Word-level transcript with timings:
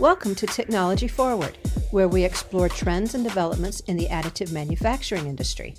Welcome 0.00 0.36
to 0.36 0.46
Technology 0.46 1.08
Forward, 1.08 1.58
where 1.90 2.06
we 2.06 2.22
explore 2.22 2.68
trends 2.68 3.16
and 3.16 3.24
developments 3.24 3.80
in 3.80 3.96
the 3.96 4.06
additive 4.06 4.52
manufacturing 4.52 5.26
industry. 5.26 5.74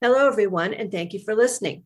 Hello, 0.00 0.26
everyone, 0.26 0.74
and 0.74 0.90
thank 0.90 1.12
you 1.12 1.20
for 1.20 1.36
listening. 1.36 1.84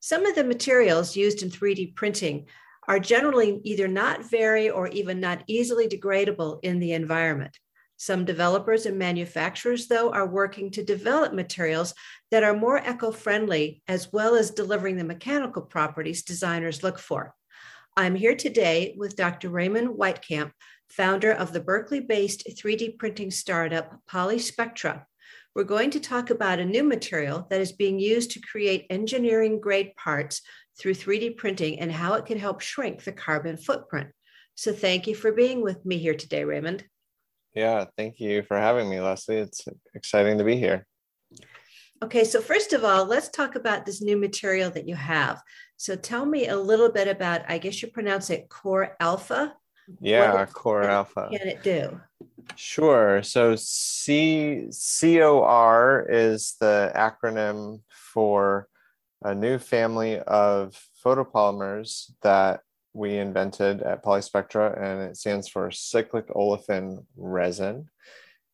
Some 0.00 0.26
of 0.26 0.34
the 0.34 0.44
materials 0.44 1.16
used 1.16 1.42
in 1.42 1.48
3D 1.48 1.96
printing 1.96 2.44
are 2.86 2.98
generally 2.98 3.58
either 3.64 3.88
not 3.88 4.30
very 4.30 4.68
or 4.68 4.88
even 4.88 5.18
not 5.18 5.42
easily 5.46 5.88
degradable 5.88 6.58
in 6.62 6.78
the 6.78 6.92
environment. 6.92 7.58
Some 7.96 8.26
developers 8.26 8.84
and 8.84 8.98
manufacturers, 8.98 9.88
though, 9.88 10.12
are 10.12 10.28
working 10.28 10.70
to 10.72 10.84
develop 10.84 11.32
materials 11.32 11.94
that 12.30 12.44
are 12.44 12.54
more 12.54 12.86
eco 12.86 13.12
friendly, 13.12 13.82
as 13.88 14.12
well 14.12 14.34
as 14.34 14.50
delivering 14.50 14.98
the 14.98 15.04
mechanical 15.04 15.62
properties 15.62 16.22
designers 16.22 16.82
look 16.82 16.98
for. 16.98 17.34
I'm 17.96 18.16
here 18.16 18.34
today 18.34 18.96
with 18.98 19.14
Dr. 19.14 19.50
Raymond 19.50 19.96
Weitkamp, 19.96 20.50
founder 20.88 21.30
of 21.30 21.52
the 21.52 21.60
Berkeley 21.60 22.00
based 22.00 22.42
3D 22.44 22.98
printing 22.98 23.30
startup 23.30 24.00
Polyspectra. 24.10 25.04
We're 25.54 25.62
going 25.62 25.90
to 25.90 26.00
talk 26.00 26.30
about 26.30 26.58
a 26.58 26.64
new 26.64 26.82
material 26.82 27.46
that 27.50 27.60
is 27.60 27.70
being 27.70 28.00
used 28.00 28.32
to 28.32 28.40
create 28.40 28.86
engineering 28.90 29.60
grade 29.60 29.94
parts 29.94 30.42
through 30.76 30.94
3D 30.94 31.36
printing 31.36 31.78
and 31.78 31.92
how 31.92 32.14
it 32.14 32.26
can 32.26 32.36
help 32.36 32.60
shrink 32.60 33.04
the 33.04 33.12
carbon 33.12 33.56
footprint. 33.56 34.08
So, 34.56 34.72
thank 34.72 35.06
you 35.06 35.14
for 35.14 35.30
being 35.30 35.62
with 35.62 35.86
me 35.86 35.98
here 35.98 36.14
today, 36.14 36.42
Raymond. 36.42 36.84
Yeah, 37.54 37.84
thank 37.96 38.18
you 38.18 38.42
for 38.42 38.56
having 38.56 38.90
me, 38.90 39.00
Leslie. 39.00 39.36
It's 39.36 39.64
exciting 39.94 40.38
to 40.38 40.44
be 40.44 40.56
here. 40.56 40.84
Okay, 42.02 42.24
so 42.24 42.40
first 42.40 42.72
of 42.72 42.84
all, 42.84 43.04
let's 43.04 43.28
talk 43.28 43.54
about 43.54 43.86
this 43.86 44.02
new 44.02 44.16
material 44.16 44.70
that 44.72 44.88
you 44.88 44.96
have. 44.96 45.40
So 45.84 45.96
tell 45.96 46.24
me 46.24 46.48
a 46.48 46.56
little 46.56 46.88
bit 46.88 47.08
about, 47.08 47.42
I 47.46 47.58
guess 47.58 47.82
you 47.82 47.88
pronounce 47.88 48.30
it 48.30 48.48
COR 48.48 48.96
Alpha. 49.00 49.54
Yeah, 50.00 50.46
COR 50.46 50.84
Alpha. 50.84 51.28
can 51.30 51.46
it 51.46 51.62
do? 51.62 52.00
Sure. 52.56 53.22
So 53.22 53.54
C 53.54 54.70
COR 54.70 56.06
is 56.08 56.56
the 56.58 56.90
acronym 56.96 57.82
for 57.90 58.66
a 59.20 59.34
new 59.34 59.58
family 59.58 60.20
of 60.20 60.74
photopolymers 61.04 62.10
that 62.22 62.60
we 62.94 63.18
invented 63.18 63.82
at 63.82 64.02
Polyspectra, 64.02 64.82
and 64.82 65.02
it 65.02 65.18
stands 65.18 65.48
for 65.48 65.70
cyclic 65.70 66.28
olefin 66.28 67.04
resin. 67.14 67.90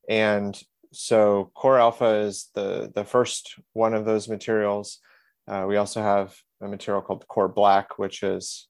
And 0.08 0.60
so 0.92 1.52
COR 1.54 1.78
Alpha 1.78 2.06
is 2.06 2.48
the, 2.56 2.90
the 2.92 3.04
first 3.04 3.54
one 3.72 3.94
of 3.94 4.04
those 4.04 4.28
materials. 4.28 4.98
Uh, 5.46 5.66
we 5.68 5.76
also 5.76 6.02
have 6.02 6.36
a 6.60 6.68
material 6.68 7.02
called 7.02 7.26
COR 7.28 7.48
Black, 7.48 7.98
which 7.98 8.22
is 8.22 8.68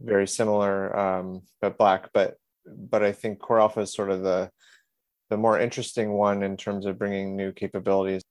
very 0.00 0.26
similar 0.26 0.96
um, 0.96 1.42
but 1.60 1.78
black. 1.78 2.10
But 2.12 2.34
but 2.66 3.02
I 3.02 3.12
think 3.12 3.40
COR 3.40 3.60
Alpha 3.60 3.80
is 3.80 3.94
sort 3.94 4.10
of 4.10 4.22
the 4.22 4.50
the 5.30 5.36
more 5.36 5.58
interesting 5.58 6.12
one 6.12 6.42
in 6.42 6.56
terms 6.56 6.86
of 6.86 6.98
bringing 6.98 7.36
new 7.36 7.52
capabilities. 7.52 8.22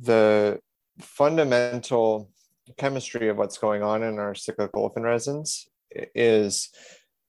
The 0.00 0.60
fundamental 1.00 2.30
chemistry 2.76 3.28
of 3.28 3.36
what's 3.36 3.58
going 3.58 3.82
on 3.82 4.02
in 4.02 4.18
our 4.18 4.34
cyclic 4.34 4.72
olefin 4.72 5.02
resins 5.02 5.68
is 6.14 6.70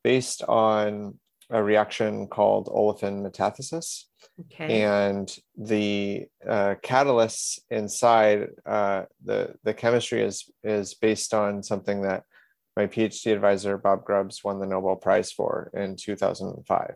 based 0.03 0.43
on 0.43 1.19
a 1.49 1.63
reaction 1.63 2.27
called 2.27 2.67
olefin 2.67 3.21
metathesis. 3.21 4.05
Okay. 4.39 4.81
And 4.81 5.35
the 5.57 6.25
uh, 6.47 6.75
catalysts 6.83 7.59
inside 7.69 8.47
uh, 8.65 9.03
the 9.23 9.55
the 9.63 9.73
chemistry 9.73 10.23
is 10.23 10.49
is 10.63 10.93
based 10.95 11.33
on 11.33 11.61
something 11.61 12.01
that 12.01 12.23
my 12.75 12.87
PhD 12.87 13.31
advisor 13.31 13.77
Bob 13.77 14.03
Grubbs 14.03 14.43
won 14.43 14.59
the 14.59 14.65
Nobel 14.65 14.95
Prize 14.95 15.31
for 15.31 15.69
in 15.73 15.95
2005. 15.95 16.95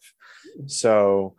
So 0.66 1.36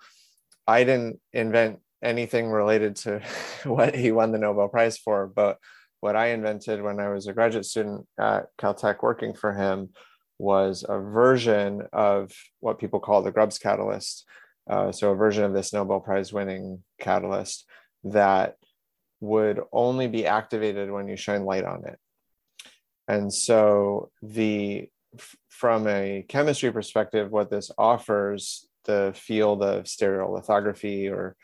I 0.66 0.84
didn't 0.84 1.21
invent 1.33 1.81
anything 2.03 2.49
related 2.49 2.97
to 2.97 3.21
what 3.65 3.94
he 3.94 4.12
won 4.12 4.31
the 4.33 4.38
Nobel 4.38 4.69
Prize 4.69 4.99
for, 4.99 5.27
but 5.27 5.59
what 6.00 6.15
I 6.15 6.28
invented 6.28 6.81
when 6.81 7.00
I 7.00 7.09
was 7.09 7.27
a 7.27 7.33
graduate 7.33 7.65
student 7.65 8.06
at 8.21 8.47
Caltech 8.56 9.03
working 9.03 9.34
for 9.34 9.53
him 9.53 9.91
was 10.38 10.84
a 10.88 10.99
version 10.99 11.82
of 11.93 12.32
what 12.60 12.78
people 12.78 13.00
call 13.00 13.22
the 13.22 13.32
Grubbs 13.32 13.59
catalyst. 13.59 14.26
Uh, 14.69 14.93
so, 14.93 15.10
a 15.10 15.16
version 15.16 15.44
of 15.44 15.53
this 15.53 15.72
Nobel 15.72 16.00
Prize 16.00 16.32
winning 16.32 16.82
catalyst 17.00 17.65
that 18.04 18.56
would 19.21 19.60
only 19.72 20.06
be 20.06 20.27
activated 20.27 20.91
when 20.91 21.09
you 21.09 21.16
shine 21.16 21.44
light 21.44 21.65
on 21.65 21.84
it. 21.84 21.98
And 23.09 23.32
so, 23.32 24.10
the 24.22 24.88
from 25.48 25.87
a 25.88 26.25
chemistry 26.28 26.71
perspective, 26.71 27.31
what 27.31 27.50
this 27.50 27.71
offers 27.78 28.69
the 28.84 29.12
field 29.16 29.62
of 29.62 29.84
stereolithography 29.84 31.10
or 31.10 31.37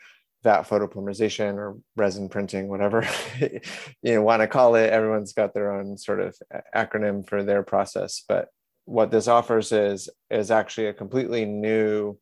vat 0.43 0.61
photopolymerization 0.61 1.55
or 1.55 1.75
resin 1.95 2.29
printing, 2.29 2.67
whatever 2.67 3.05
you 4.03 4.21
want 4.21 4.41
to 4.41 4.47
call 4.47 4.75
it. 4.75 4.91
Everyone's 4.91 5.33
got 5.33 5.53
their 5.53 5.73
own 5.73 5.97
sort 5.97 6.21
of 6.21 6.37
acronym 6.73 7.27
for 7.27 7.43
their 7.43 7.63
process, 7.63 8.23
but 8.29 8.49
what 8.85 9.11
this 9.11 9.27
offers 9.27 9.71
is 9.71 10.09
is 10.29 10.51
actually 10.51 10.87
a 10.87 10.93
completely 10.93 11.45
new 11.45 12.17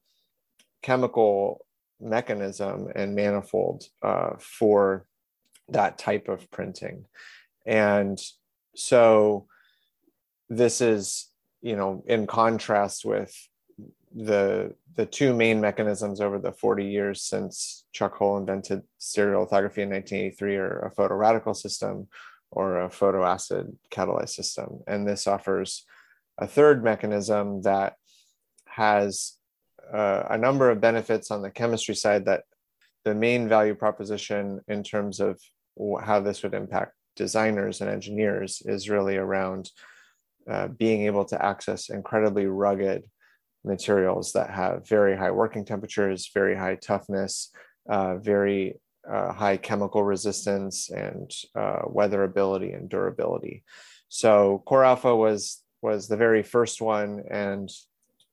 chemical 0.81 1.65
mechanism 1.99 2.87
and 2.95 3.15
manifold 3.15 3.85
uh, 4.01 4.31
for 4.39 5.05
that 5.69 5.97
type 5.97 6.27
of 6.27 6.49
printing. 6.51 7.05
And 7.65 8.19
so 8.75 9.47
this 10.49 10.81
is 10.81 11.29
you 11.61 11.75
know 11.75 12.03
in 12.07 12.27
contrast 12.27 13.05
with 13.05 13.33
the 14.15 14.73
the 14.95 15.05
two 15.05 15.33
main 15.33 15.59
mechanisms 15.59 16.21
over 16.21 16.37
the 16.37 16.51
40 16.51 16.85
years 16.85 17.21
since 17.21 17.85
Chuck 17.93 18.17
Hull 18.17 18.37
invented 18.37 18.83
stereolithography 18.99 19.79
in 19.79 19.89
1983 19.89 20.55
are 20.57 20.79
a 20.85 20.91
photoradical 20.91 21.55
system 21.55 22.07
or 22.51 22.81
a 22.81 22.89
photoacid 22.89 23.75
catalyzed 23.89 24.29
system. 24.29 24.81
And 24.85 25.07
this 25.07 25.25
offers 25.25 25.85
a 26.37 26.47
third 26.47 26.83
mechanism 26.83 27.61
that 27.63 27.95
has 28.65 29.33
uh, 29.93 30.23
a 30.29 30.37
number 30.37 30.69
of 30.69 30.81
benefits 30.81 31.31
on 31.31 31.41
the 31.41 31.51
chemistry 31.51 31.95
side 31.95 32.25
that 32.25 32.43
the 33.05 33.13
main 33.13 33.47
value 33.47 33.75
proposition 33.75 34.61
in 34.67 34.83
terms 34.83 35.19
of 35.19 35.39
how 36.03 36.19
this 36.19 36.43
would 36.43 36.53
impact 36.53 36.93
designers 37.15 37.81
and 37.81 37.89
engineers 37.89 38.61
is 38.65 38.89
really 38.89 39.17
around 39.17 39.69
uh, 40.49 40.67
being 40.67 41.03
able 41.03 41.25
to 41.25 41.43
access 41.43 41.89
incredibly 41.89 42.45
rugged 42.45 43.03
materials 43.63 44.33
that 44.33 44.49
have 44.49 44.87
very 44.87 45.15
high 45.15 45.31
working 45.31 45.65
temperatures, 45.65 46.29
very 46.33 46.55
high 46.55 46.75
toughness, 46.75 47.51
uh, 47.89 48.17
very 48.17 48.79
uh, 49.09 49.31
high 49.31 49.57
chemical 49.57 50.03
resistance, 50.03 50.89
and 50.89 51.31
uh, 51.55 51.81
weatherability 51.83 52.75
and 52.75 52.89
durability. 52.89 53.63
So 54.09 54.63
COR 54.65 54.83
Alpha 54.83 55.15
was 55.15 55.62
was 55.83 56.07
the 56.07 56.17
very 56.17 56.41
first 56.41 56.81
one 56.81 57.23
and 57.29 57.69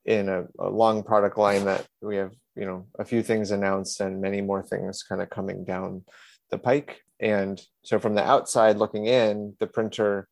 in 0.05 0.29
a, 0.29 0.45
a, 0.59 0.71
long 0.71 1.03
product 1.03 1.37
line 1.37 1.65
that 1.65 1.87
we 2.01 2.17
have 2.17 2.33
you 2.57 2.65
know 2.65 2.87
a 2.99 3.05
few 3.05 3.23
things 3.23 3.51
announced 3.51 4.01
and 4.01 4.21
many 4.21 4.41
more 4.41 4.63
things 4.63 5.03
kind 5.03 5.21
of 5.21 5.29
coming 5.29 5.65
down 5.65 6.03
the 6.51 6.59
pike. 6.59 7.03
And 7.21 7.61
so 7.83 7.99
from 7.99 8.15
the 8.15 8.25
outside 8.25 8.79
looking 8.79 9.07
in 9.07 9.55
the 9.59 9.67
printer 9.67 10.29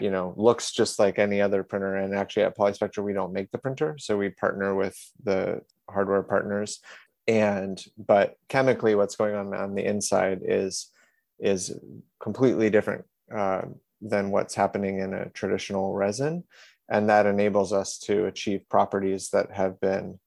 you 0.00 0.10
know 0.10 0.32
looks 0.36 0.72
just 0.72 0.98
like 0.98 1.18
any 1.18 1.40
other 1.40 1.62
printer. 1.62 1.96
And 1.96 2.14
actually 2.14 2.44
at 2.44 2.56
polyspectra 2.56 3.04
we 3.04 3.12
don't 3.12 3.34
make 3.34 3.50
the 3.50 3.58
printer 3.58 3.96
so 3.98 4.16
we 4.16 4.30
partner 4.30 4.74
with 4.74 4.96
the 5.22 5.60
hardware 5.90 6.22
partners. 6.22 6.80
And 7.28 7.82
but 7.98 8.36
chemically 8.48 8.94
what's 8.94 9.16
going 9.16 9.34
on 9.34 9.52
on 9.54 9.74
the 9.74 9.84
inside 9.84 10.40
is 10.42 10.90
is 11.38 11.76
completely 12.20 12.70
different. 12.70 13.04
Uh, 13.34 13.62
than 14.02 14.30
what's 14.30 14.54
happening 14.54 14.98
in 14.98 15.14
a 15.14 15.30
traditional 15.30 15.94
resin. 15.94 16.44
And 16.90 17.08
that 17.08 17.26
enables 17.26 17.72
us 17.72 17.98
to 18.00 18.26
achieve 18.26 18.68
properties 18.68 19.30
that 19.30 19.52
have 19.52 19.80
been 19.80 20.18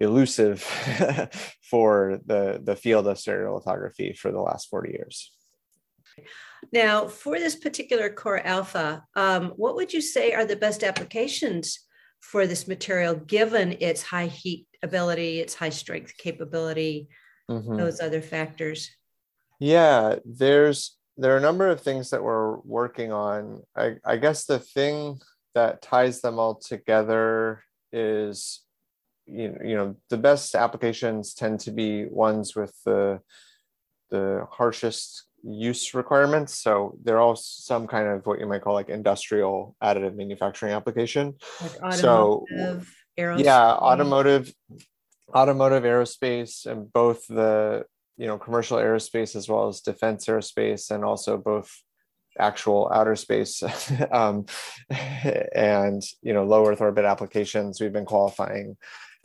elusive 0.00 0.62
for 1.62 2.20
the, 2.24 2.60
the 2.62 2.76
field 2.76 3.06
of 3.06 3.16
stereolithography 3.16 4.16
for 4.16 4.30
the 4.30 4.40
last 4.40 4.68
40 4.68 4.90
years. 4.92 5.32
Now, 6.72 7.08
for 7.08 7.38
this 7.38 7.56
particular 7.56 8.10
COR 8.10 8.40
alpha, 8.44 9.04
um, 9.14 9.52
what 9.56 9.76
would 9.76 9.92
you 9.92 10.00
say 10.00 10.32
are 10.32 10.44
the 10.44 10.56
best 10.56 10.82
applications 10.82 11.78
for 12.20 12.46
this 12.46 12.66
material 12.66 13.14
given 13.14 13.76
its 13.80 14.02
high 14.02 14.26
heat 14.26 14.66
ability, 14.82 15.40
its 15.40 15.54
high 15.54 15.68
strength 15.70 16.16
capability, 16.16 17.08
mm-hmm. 17.50 17.76
those 17.76 18.00
other 18.00 18.20
factors? 18.20 18.90
Yeah, 19.60 20.16
there's 20.24 20.97
there 21.18 21.34
are 21.34 21.38
a 21.38 21.42
number 21.42 21.68
of 21.68 21.80
things 21.80 22.10
that 22.10 22.22
we're 22.22 22.56
working 22.58 23.12
on. 23.12 23.62
I, 23.76 23.96
I 24.04 24.16
guess 24.16 24.44
the 24.44 24.58
thing 24.58 25.20
that 25.54 25.82
ties 25.82 26.20
them 26.20 26.38
all 26.38 26.54
together 26.54 27.62
is 27.92 28.60
you 29.26 29.48
know, 29.48 29.58
you 29.62 29.76
know 29.76 29.96
the 30.08 30.16
best 30.16 30.54
applications 30.54 31.34
tend 31.34 31.60
to 31.60 31.70
be 31.70 32.06
ones 32.06 32.56
with 32.56 32.74
the 32.86 33.20
the 34.10 34.46
harshest 34.50 35.24
use 35.44 35.92
requirements 35.94 36.58
so 36.58 36.96
they're 37.04 37.20
all 37.20 37.36
some 37.36 37.86
kind 37.86 38.08
of 38.08 38.24
what 38.26 38.40
you 38.40 38.46
might 38.46 38.62
call 38.62 38.72
like 38.72 38.88
industrial 38.88 39.76
additive 39.82 40.16
manufacturing 40.16 40.72
application 40.72 41.34
like 41.60 41.94
so 41.94 42.44
aerospace? 43.18 43.44
Yeah, 43.44 43.72
automotive, 43.72 44.52
automotive 45.34 45.82
aerospace, 45.82 46.66
and 46.66 46.90
both 46.92 47.26
the 47.26 47.84
you 48.18 48.26
know 48.26 48.36
commercial 48.36 48.78
aerospace 48.78 49.34
as 49.36 49.48
well 49.48 49.68
as 49.68 49.80
defense 49.80 50.26
aerospace, 50.26 50.90
and 50.90 51.04
also 51.04 51.38
both 51.38 51.70
actual 52.38 52.90
outer 52.92 53.16
space 53.16 53.62
um, 54.12 54.44
and 55.54 56.02
you 56.22 56.32
know 56.32 56.44
low 56.44 56.66
Earth 56.66 56.80
orbit 56.80 57.04
applications. 57.04 57.80
We've 57.80 57.92
been 57.92 58.04
qualifying 58.04 58.76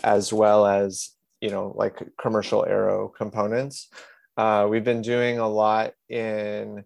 as 0.04 0.32
well 0.32 0.66
as 0.66 1.10
you 1.42 1.50
know 1.50 1.74
like 1.76 2.02
commercial 2.22 2.66
aero 2.66 3.10
components. 3.10 3.90
Uh, 4.38 4.68
we've 4.70 4.84
been 4.84 5.02
doing 5.02 5.40
a 5.40 5.48
lot 5.48 5.94
in 6.10 6.84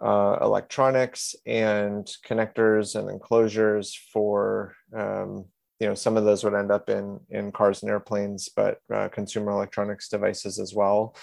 uh, 0.00 0.38
electronics 0.40 1.34
and 1.46 2.06
connectors 2.26 2.98
and 2.98 3.10
enclosures 3.10 3.94
for 4.12 4.74
um, 4.94 5.46
you 5.80 5.86
know 5.86 5.94
some 5.94 6.16
of 6.16 6.24
those 6.24 6.42
would 6.44 6.54
end 6.54 6.70
up 6.70 6.88
in 6.88 7.20
in 7.30 7.52
cars 7.52 7.82
and 7.82 7.90
airplanes 7.90 8.48
but 8.48 8.78
uh, 8.92 9.08
consumer 9.08 9.50
electronics 9.50 10.08
devices 10.08 10.58
as 10.58 10.74
well. 10.74 11.16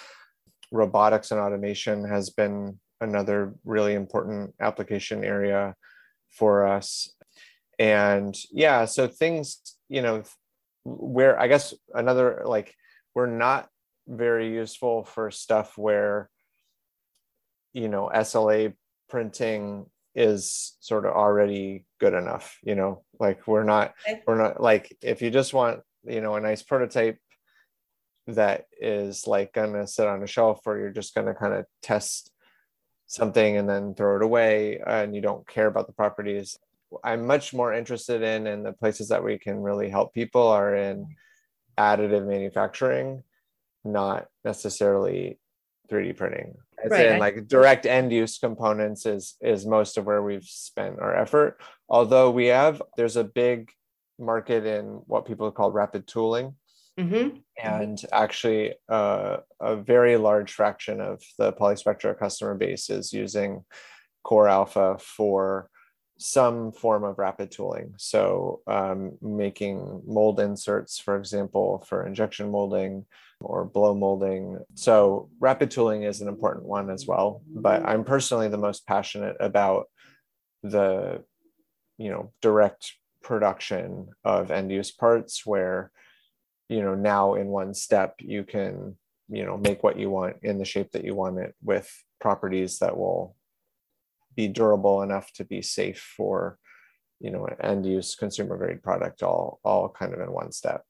Robotics 0.71 1.31
and 1.31 1.39
automation 1.39 2.03
has 2.07 2.29
been 2.29 2.79
another 3.01 3.53
really 3.65 3.93
important 3.93 4.53
application 4.59 5.23
area 5.23 5.75
for 6.29 6.65
us. 6.67 7.09
And 7.79 8.35
yeah 8.51 8.85
so 8.85 9.07
things 9.07 9.77
you 9.89 10.01
know 10.01 10.23
where 10.85 11.39
i 11.39 11.47
guess 11.47 11.73
another 11.93 12.41
like 12.45 12.75
we're 13.15 13.27
not 13.27 13.69
very 14.07 14.53
useful 14.53 15.03
for 15.03 15.31
stuff 15.31 15.77
where 15.77 16.29
you 17.73 17.87
know 17.87 18.09
sla 18.13 18.73
printing 19.09 19.85
is 20.15 20.75
sort 20.79 21.05
of 21.05 21.13
already 21.13 21.85
good 21.99 22.13
enough 22.13 22.57
you 22.63 22.75
know? 22.75 23.03
Like 23.19 23.47
we're 23.47 23.63
not 23.63 23.93
we're 24.27 24.41
not 24.41 24.61
like 24.61 24.95
if 25.01 25.21
you 25.21 25.29
just 25.29 25.53
want 25.53 25.81
you 26.05 26.21
know 26.21 26.35
a 26.35 26.41
nice 26.41 26.61
prototype 26.61 27.17
that 28.27 28.65
is 28.79 29.27
like 29.27 29.53
gonna 29.53 29.87
sit 29.87 30.07
on 30.07 30.23
a 30.23 30.27
shelf 30.27 30.61
or 30.65 30.77
you're 30.77 30.89
just 30.89 31.15
gonna 31.15 31.33
kind 31.33 31.53
of 31.53 31.65
test 31.81 32.31
something 33.07 33.57
and 33.57 33.67
then 33.69 33.93
throw 33.93 34.15
it 34.15 34.23
away 34.23 34.81
and 34.85 35.15
you 35.15 35.21
don't 35.21 35.47
care 35.47 35.67
about 35.67 35.87
the 35.87 35.93
properties 35.93 36.57
i'm 37.03 37.27
much 37.27 37.53
more 37.53 37.73
interested 37.73 38.21
in 38.21 38.47
and 38.47 38.65
the 38.65 38.73
places 38.73 39.09
that 39.09 39.23
we 39.23 39.37
can 39.37 39.61
really 39.61 39.89
help 39.89 40.13
people 40.13 40.47
are 40.47 40.75
in 40.75 41.05
additive 41.77 42.25
manufacturing 42.25 43.21
not 43.83 44.27
necessarily 44.45 45.37
3d 45.91 46.15
printing 46.15 46.55
as 46.83 46.91
right. 46.91 47.07
in 47.07 47.19
like 47.19 47.47
direct 47.47 47.85
end 47.85 48.11
use 48.11 48.37
components 48.37 49.05
is 49.05 49.35
is 49.41 49.65
most 49.65 49.97
of 49.97 50.05
where 50.05 50.21
we've 50.21 50.45
spent 50.45 50.99
our 50.99 51.15
effort 51.15 51.59
although 51.89 52.29
we 52.29 52.47
have 52.47 52.81
there's 52.97 53.17
a 53.17 53.23
big 53.23 53.71
market 54.19 54.65
in 54.65 55.01
what 55.07 55.25
people 55.25 55.51
call 55.51 55.71
rapid 55.71 56.07
tooling 56.07 56.55
mm-hmm. 56.99 57.37
and 57.61 58.01
actually 58.11 58.73
uh, 58.89 59.37
a 59.59 59.75
very 59.75 60.17
large 60.17 60.51
fraction 60.51 61.01
of 61.01 61.21
the 61.37 61.51
polyspectra 61.53 62.17
customer 62.17 62.55
base 62.55 62.89
is 62.89 63.13
using 63.13 63.63
COR 64.23 64.47
alpha 64.47 64.97
for 64.99 65.69
some 66.19 66.71
form 66.71 67.03
of 67.03 67.17
rapid 67.17 67.51
tooling 67.51 67.93
so 67.97 68.61
um, 68.67 69.17
making 69.21 70.01
mold 70.05 70.39
inserts 70.39 70.99
for 70.99 71.17
example 71.17 71.83
for 71.87 72.05
injection 72.05 72.51
molding 72.51 73.05
or 73.43 73.65
blow 73.65 73.93
molding. 73.93 74.59
So 74.75 75.29
rapid 75.39 75.69
tooling 75.69 76.03
is 76.03 76.21
an 76.21 76.27
important 76.27 76.65
one 76.65 76.89
as 76.89 77.05
well. 77.05 77.43
But 77.47 77.85
I'm 77.85 78.03
personally 78.03 78.47
the 78.47 78.57
most 78.57 78.87
passionate 78.87 79.35
about 79.39 79.87
the, 80.63 81.23
you 81.97 82.09
know, 82.09 82.31
direct 82.41 82.93
production 83.21 84.09
of 84.23 84.51
end 84.51 84.71
use 84.71 84.91
parts 84.91 85.45
where, 85.45 85.91
you 86.69 86.81
know, 86.81 86.95
now 86.95 87.35
in 87.35 87.47
one 87.47 87.73
step 87.73 88.15
you 88.19 88.43
can, 88.43 88.97
you 89.29 89.45
know, 89.45 89.57
make 89.57 89.83
what 89.83 89.97
you 89.97 90.09
want 90.09 90.37
in 90.43 90.57
the 90.57 90.65
shape 90.65 90.91
that 90.91 91.03
you 91.03 91.15
want 91.15 91.39
it 91.39 91.53
with 91.61 91.91
properties 92.19 92.79
that 92.79 92.97
will 92.97 93.35
be 94.35 94.47
durable 94.47 95.01
enough 95.01 95.31
to 95.33 95.43
be 95.43 95.61
safe 95.61 96.13
for, 96.17 96.57
you 97.19 97.31
know, 97.31 97.47
end 97.61 97.85
use 97.85 98.15
consumer 98.15 98.57
grade 98.57 98.81
product 98.81 99.23
all 99.23 99.59
all 99.63 99.89
kind 99.89 100.13
of 100.13 100.19
in 100.19 100.31
one 100.31 100.51
step. 100.51 100.83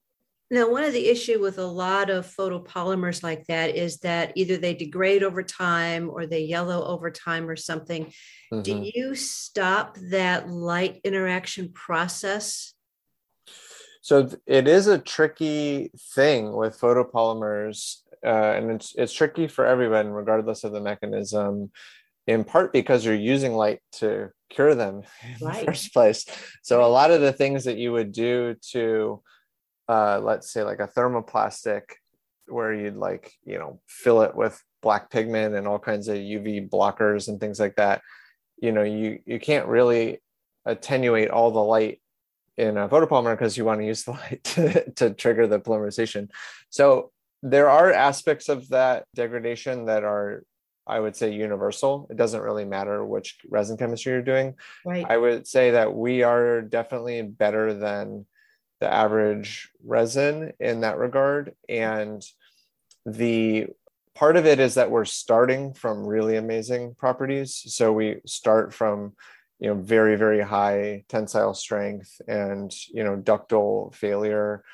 Now, 0.54 0.70
one 0.70 0.84
of 0.84 0.94
the 0.94 1.08
issue 1.08 1.42
with 1.42 1.58
a 1.58 1.66
lot 1.66 2.12
of 2.12 2.28
photopolymers 2.28 3.24
like 3.24 3.48
that 3.48 3.76
is 3.76 3.98
that 4.02 4.34
either 4.36 4.56
they 4.56 4.76
degrade 4.76 5.24
over 5.24 5.42
time 5.42 6.12
or 6.12 6.28
they 6.28 6.42
yellow 6.42 6.86
over 6.86 7.10
time 7.10 7.50
or 7.50 7.56
something. 7.56 8.14
Mm-hmm. 8.54 8.62
Do 8.62 8.92
you 8.94 9.16
stop 9.16 9.98
that 10.12 10.50
light 10.50 11.02
interaction 11.04 11.72
process? 11.74 12.76
So 14.02 14.30
it 14.46 14.68
is 14.68 14.86
a 14.86 15.00
tricky 15.00 15.90
thing 16.14 16.56
with 16.56 16.80
photopolymers, 16.80 18.02
uh, 18.24 18.54
and 18.54 18.70
it's 18.70 18.94
it's 18.96 19.12
tricky 19.12 19.48
for 19.48 19.66
everyone, 19.66 20.12
regardless 20.12 20.64
of 20.64 20.72
the 20.72 20.82
mechanism. 20.82 21.72
In 22.28 22.44
part 22.44 22.72
because 22.72 23.04
you're 23.04 23.16
using 23.16 23.54
light 23.54 23.80
to 23.94 24.30
cure 24.52 24.76
them 24.76 25.02
in 25.24 25.48
right. 25.48 25.62
the 25.62 25.66
first 25.66 25.94
place. 25.94 26.28
So 26.62 26.86
a 26.86 26.94
lot 26.94 27.10
of 27.10 27.22
the 27.22 27.34
things 27.34 27.64
that 27.64 27.78
you 27.78 27.92
would 27.92 28.12
do 28.12 28.56
to 28.70 29.24
uh, 29.88 30.20
let's 30.20 30.52
say 30.52 30.64
like 30.64 30.80
a 30.80 30.88
thermoplastic 30.88 31.84
where 32.48 32.74
you'd 32.74 32.98
like 32.98 33.34
you 33.46 33.58
know 33.58 33.80
fill 33.88 34.22
it 34.22 34.36
with 34.36 34.62
black 34.82 35.10
pigment 35.10 35.56
and 35.56 35.66
all 35.66 35.80
kinds 35.80 36.10
of 36.10 36.18
uv 36.18 36.70
blockers 36.70 37.28
and 37.28 37.40
things 37.40 37.60
like 37.60 37.76
that. 37.76 38.02
You 38.62 38.72
know 38.72 38.84
you 38.84 39.20
you 39.26 39.40
can't 39.40 39.68
really 39.68 40.22
attenuate 40.66 41.30
all 41.30 41.52
the 41.52 41.60
light 41.60 42.02
in 42.58 42.78
a 42.78 42.88
photopolymer 42.88 43.34
because 43.34 43.58
you 43.58 43.66
want 43.66 43.82
to 43.82 43.86
use 43.86 44.04
the 44.04 44.12
light 44.24 44.44
to, 44.44 44.92
to 44.92 45.10
trigger 45.12 45.48
the 45.48 45.60
polymerization. 45.60 46.30
So 46.70 47.12
there 47.42 47.70
are 47.70 47.92
aspects 47.92 48.48
of 48.48 48.70
that 48.70 49.06
degradation 49.16 49.86
that 49.86 50.04
are 50.04 50.44
i 50.86 51.00
would 51.00 51.16
say 51.16 51.32
universal. 51.32 52.08
It 52.10 52.18
doesn't 52.18 52.42
really 52.42 52.66
matter 52.66 53.06
which 53.06 53.38
resin 53.50 53.78
chemistry 53.78 54.14
you're 54.14 54.22
doing. 54.22 54.56
Right. 54.86 55.06
I 55.08 55.18
would 55.18 55.48
say 55.48 55.72
that 55.72 55.94
we 55.94 56.24
are 56.24 56.62
definitely 56.62 57.22
better 57.22 57.74
than 57.74 58.26
the 58.84 58.94
average 58.94 59.70
resin 59.82 60.52
in 60.60 60.82
that 60.82 60.98
regard. 60.98 61.56
And 61.70 62.22
the 63.06 63.68
part 64.14 64.36
of 64.36 64.46
it 64.46 64.60
is 64.60 64.74
that 64.74 64.92
we're 64.92 65.06
starting 65.06 65.74
from 65.74 66.06
really 66.06 66.36
amazing 66.36 66.96
properties. 66.96 67.63
So 67.68 67.94
we 67.94 68.20
start 68.25 68.74
from 68.74 69.13
you 69.60 69.70
know 69.70 69.75
very 69.75 70.18
very 70.18 70.42
high 70.42 71.06
tensile 71.08 71.54
strength 71.54 72.20
and 72.28 72.75
you 72.90 73.04
know 73.06 73.16
ductile 73.16 73.94
failure 73.96 74.66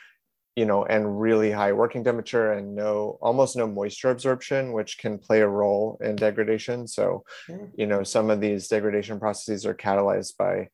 you 0.55 0.65
know 0.65 0.83
and 0.85 1.21
really 1.21 1.51
high 1.51 1.73
working 1.73 2.03
temperature 2.03 2.53
and 2.53 2.73
no 2.73 3.19
almost 3.21 3.55
no 3.55 3.67
moisture 3.67 4.09
absorption 4.09 4.71
which 4.71 4.97
can 4.97 5.19
play 5.19 5.41
a 5.41 5.47
role 5.47 5.99
in 6.01 6.15
degradation 6.15 6.87
so 6.87 7.23
hmm. 7.45 7.65
you 7.75 7.85
know 7.85 8.01
some 8.01 8.31
of 8.31 8.41
these 8.41 8.67
degradation 8.67 9.19
processes 9.19 9.63
are 9.63 9.75
catalyzed 9.75 10.37
by 10.37 10.69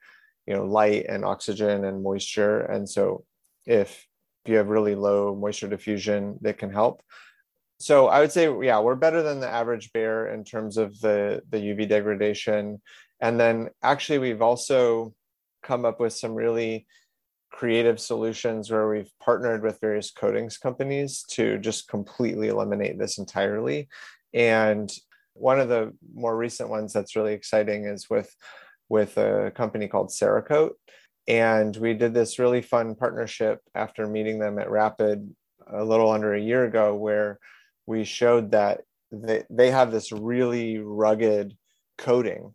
you 0.47 0.53
know 0.55 0.65
light 0.65 1.05
and 1.07 1.25
oxygen 1.25 1.85
and 1.85 2.03
moisture. 2.03 2.61
And 2.61 2.89
so 2.89 3.23
if 3.65 4.07
you 4.45 4.57
have 4.57 4.69
really 4.69 4.95
low 4.95 5.35
moisture 5.35 5.67
diffusion 5.67 6.37
that 6.41 6.57
can 6.57 6.71
help. 6.71 7.01
So 7.79 8.07
i 8.07 8.19
would 8.19 8.31
say 8.31 8.45
yeah 8.63 8.79
we're 8.79 8.95
better 8.95 9.21
than 9.21 9.39
the 9.39 9.49
average 9.49 9.91
bear 9.91 10.33
in 10.33 10.43
terms 10.43 10.77
of 10.77 10.99
the 11.01 11.41
the 11.49 11.57
uv 11.57 11.89
degradation. 11.89 12.81
And 13.19 13.39
then 13.39 13.69
actually 13.81 14.19
we've 14.19 14.41
also 14.41 15.13
come 15.63 15.85
up 15.85 15.99
with 15.99 16.13
some 16.13 16.35
really 16.35 16.85
creative 17.51 17.99
solutions 17.99 18.69
where 18.69 18.89
we've 18.89 19.11
partnered 19.21 19.63
with 19.63 19.79
various 19.79 20.11
coatings 20.11 20.57
companies 20.57 21.23
to 21.29 21.57
just 21.57 21.87
completely 21.87 22.49
eliminate 22.49 22.99
this 22.99 23.17
entirely. 23.17 23.87
And 24.33 24.91
one 25.33 25.59
of 25.61 25.69
the 25.69 25.93
more 26.13 26.35
recent 26.35 26.69
ones 26.69 26.91
that's 26.91 27.15
really 27.15 27.33
exciting 27.33 27.85
is 27.85 28.09
with 28.09 28.33
with 28.89 29.17
a 29.17 29.51
company 29.55 29.87
called 29.87 30.09
Cerakote. 30.09 30.73
And 31.27 31.75
we 31.77 31.93
did 31.93 32.13
this 32.13 32.37
really 32.37 32.61
fun 32.61 32.95
partnership 32.95 33.61
after 33.73 34.07
meeting 34.07 34.39
them 34.39 34.59
at 34.59 34.69
Rapid 34.69 35.35
a 35.67 35.83
little 35.83 36.11
under 36.11 36.33
a 36.33 36.41
year 36.41 36.65
ago, 36.65 36.95
where 36.95 37.39
we 37.87 38.03
showed 38.03 38.51
that 38.51 38.81
they, 39.11 39.43
they 39.49 39.71
have 39.71 39.91
this 39.91 40.11
really 40.11 40.77
rugged 40.77 41.55
coating. 41.97 42.53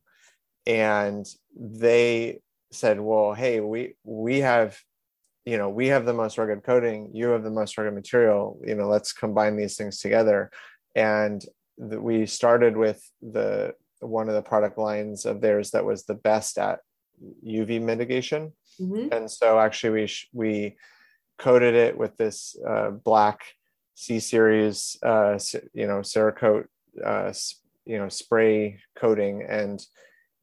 And 0.66 1.26
they 1.58 2.40
said, 2.70 3.00
well, 3.00 3.32
hey, 3.32 3.58
we 3.58 3.96
we 4.04 4.40
have, 4.40 4.78
you 5.44 5.58
know, 5.58 5.68
we 5.68 5.88
have 5.88 6.04
the 6.04 6.14
most 6.14 6.38
rugged 6.38 6.62
coating, 6.62 7.10
you 7.12 7.28
have 7.28 7.42
the 7.42 7.50
most 7.50 7.76
rugged 7.76 7.94
material, 7.94 8.60
you 8.64 8.76
know, 8.76 8.86
let's 8.86 9.12
combine 9.12 9.56
these 9.56 9.76
things 9.76 9.98
together. 9.98 10.50
And 10.94 11.44
we 11.76 12.26
started 12.26 12.76
with 12.76 13.02
the 13.22 13.74
one 14.00 14.28
of 14.28 14.34
the 14.34 14.42
product 14.42 14.78
lines 14.78 15.24
of 15.26 15.40
theirs 15.40 15.70
that 15.70 15.84
was 15.84 16.04
the 16.04 16.14
best 16.14 16.58
at 16.58 16.80
UV 17.46 17.80
mitigation. 17.80 18.52
Mm-hmm. 18.80 19.12
And 19.12 19.30
so 19.30 19.58
actually 19.58 19.90
we 19.90 20.06
sh- 20.06 20.28
we 20.32 20.76
coated 21.38 21.74
it 21.74 21.96
with 21.96 22.16
this 22.16 22.56
uh, 22.66 22.90
black 22.90 23.40
C 23.94 24.20
series, 24.20 24.96
uh, 25.02 25.38
you 25.74 25.86
know, 25.86 26.00
Cerakote, 26.00 26.66
uh, 27.04 27.32
you 27.84 27.98
know, 27.98 28.08
spray 28.08 28.80
coating. 28.96 29.42
And 29.42 29.84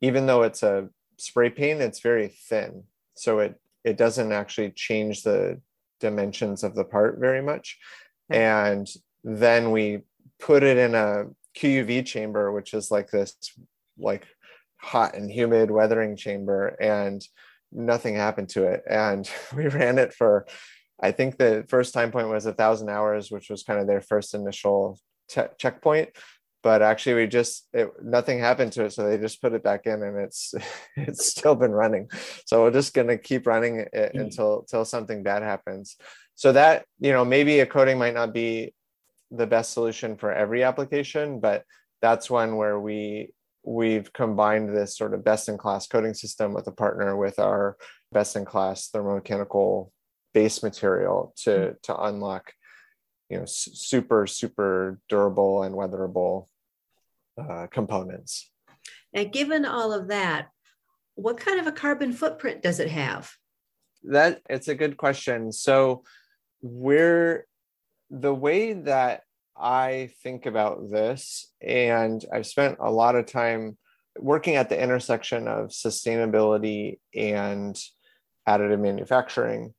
even 0.01 0.27
though 0.27 0.43
it's 0.43 0.63
a 0.63 0.89
spray 1.17 1.49
paint, 1.49 1.81
it's 1.81 1.99
very 1.99 2.27
thin. 2.27 2.83
So 3.15 3.39
it, 3.39 3.59
it 3.83 3.97
doesn't 3.97 4.31
actually 4.31 4.71
change 4.71 5.23
the 5.23 5.59
dimensions 5.99 6.63
of 6.63 6.75
the 6.75 6.83
part 6.83 7.17
very 7.19 7.41
much. 7.41 7.77
And 8.29 8.87
then 9.23 9.71
we 9.71 10.01
put 10.39 10.63
it 10.63 10.77
in 10.77 10.93
a 10.93 11.25
QUV 11.57 12.05
chamber, 12.05 12.51
which 12.51 12.73
is 12.73 12.91
like 12.91 13.09
this 13.09 13.35
like 13.97 14.27
hot 14.77 15.15
and 15.15 15.31
humid 15.31 15.71
weathering 15.71 16.15
chamber, 16.15 16.75
and 16.79 17.21
nothing 17.71 18.15
happened 18.15 18.49
to 18.49 18.63
it. 18.65 18.83
And 18.89 19.29
we 19.55 19.67
ran 19.67 19.97
it 19.97 20.13
for 20.13 20.45
I 20.99 21.11
think 21.11 21.37
the 21.37 21.65
first 21.67 21.93
time 21.93 22.11
point 22.11 22.29
was 22.29 22.45
a 22.45 22.53
thousand 22.53 22.89
hours, 22.89 23.29
which 23.29 23.49
was 23.49 23.63
kind 23.63 23.79
of 23.79 23.87
their 23.87 24.01
first 24.01 24.33
initial 24.33 24.99
te- 25.29 25.53
checkpoint. 25.59 26.09
But 26.63 26.81
actually, 26.81 27.15
we 27.15 27.27
just 27.27 27.67
it, 27.71 27.89
nothing 28.03 28.39
happened 28.39 28.73
to 28.73 28.85
it, 28.85 28.93
so 28.93 29.07
they 29.07 29.17
just 29.17 29.41
put 29.41 29.53
it 29.53 29.63
back 29.63 29.85
in, 29.85 30.01
and 30.01 30.17
it's 30.17 30.53
it's 30.95 31.27
still 31.27 31.55
been 31.55 31.71
running. 31.71 32.09
So 32.45 32.63
we're 32.63 32.71
just 32.71 32.93
gonna 32.93 33.17
keep 33.17 33.45
running 33.45 33.85
it 33.93 34.13
mm. 34.15 34.21
until 34.21 34.61
until 34.61 34.85
something 34.85 35.23
bad 35.23 35.43
happens. 35.43 35.97
So 36.35 36.51
that 36.53 36.85
you 36.99 37.11
know 37.11 37.23
maybe 37.23 37.59
a 37.59 37.65
coating 37.65 37.99
might 37.99 38.15
not 38.15 38.33
be 38.33 38.73
the 39.31 39.47
best 39.47 39.73
solution 39.73 40.15
for 40.15 40.31
every 40.31 40.63
application, 40.63 41.39
but 41.39 41.63
that's 42.01 42.29
one 42.29 42.55
where 42.55 42.79
we 42.79 43.31
we've 43.63 44.13
combined 44.13 44.75
this 44.75 44.95
sort 44.95 45.13
of 45.13 45.25
best 45.25 45.49
in 45.49 45.57
class 45.57 45.87
coding 45.87 46.13
system 46.13 46.53
with 46.53 46.67
a 46.67 46.71
partner 46.71 47.17
with 47.17 47.37
our 47.37 47.75
best 48.13 48.37
in 48.37 48.45
class 48.45 48.89
thermomechanical 48.93 49.91
base 50.33 50.63
material 50.63 51.33
to 51.35 51.49
mm-hmm. 51.49 51.73
to 51.83 52.01
unlock 52.03 52.53
you 53.29 53.37
know 53.37 53.45
super 53.45 54.25
super 54.25 54.99
durable 55.09 55.63
and 55.63 55.75
weatherable 55.75 56.47
uh, 57.37 57.67
components. 57.67 58.49
And 59.13 59.31
given 59.31 59.65
all 59.65 59.93
of 59.93 60.07
that 60.09 60.49
what 61.17 61.37
kind 61.37 61.59
of 61.59 61.65
a 61.65 61.71
carbon 61.71 62.13
footprint 62.13 62.61
does 62.61 62.79
it 62.79 62.89
have? 62.89 63.31
That 64.03 64.39
it's 64.49 64.67
a 64.67 64.75
good 64.75 64.97
question. 64.97 65.51
So 65.51 66.03
we're 66.61 67.47
the 68.09 68.33
way 68.33 68.73
that 68.73 69.23
I 69.55 70.11
think 70.23 70.45
about 70.45 70.89
this, 70.89 71.51
and 71.61 72.23
I've 72.31 72.45
spent 72.45 72.77
a 72.79 72.91
lot 72.91 73.15
of 73.15 73.25
time 73.25 73.77
working 74.19 74.55
at 74.55 74.69
the 74.69 74.81
intersection 74.81 75.47
of 75.47 75.69
sustainability 75.69 76.99
and 77.15 77.79
additive 78.47 78.79
manufacturing. 78.79 79.73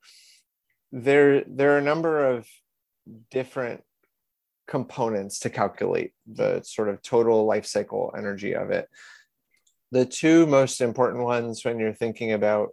There, 0.92 1.44
there 1.46 1.74
are 1.74 1.78
a 1.78 1.82
number 1.82 2.26
of 2.26 2.46
different 3.30 3.82
components 4.66 5.38
to 5.40 5.50
calculate 5.50 6.12
the 6.26 6.60
sort 6.62 6.88
of 6.88 7.02
total 7.02 7.46
life 7.46 7.66
cycle 7.66 8.14
energy 8.16 8.54
of 8.54 8.70
it. 8.70 8.88
The 9.90 10.04
two 10.04 10.46
most 10.46 10.80
important 10.80 11.24
ones 11.24 11.64
when 11.64 11.78
you're 11.78 11.94
thinking 11.94 12.32
about 12.32 12.70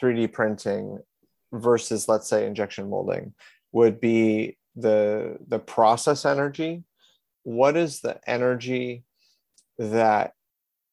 3D 0.00 0.32
printing 0.32 0.98
versus, 1.52 2.08
let's 2.08 2.28
say, 2.28 2.46
injection 2.46 2.90
molding 2.90 3.34
would 3.72 4.00
be 4.00 4.58
the 4.74 5.36
the 5.46 5.58
process 5.58 6.24
energy 6.24 6.84
what 7.44 7.76
is 7.76 8.00
the 8.00 8.18
energy 8.28 9.04
that 9.78 10.32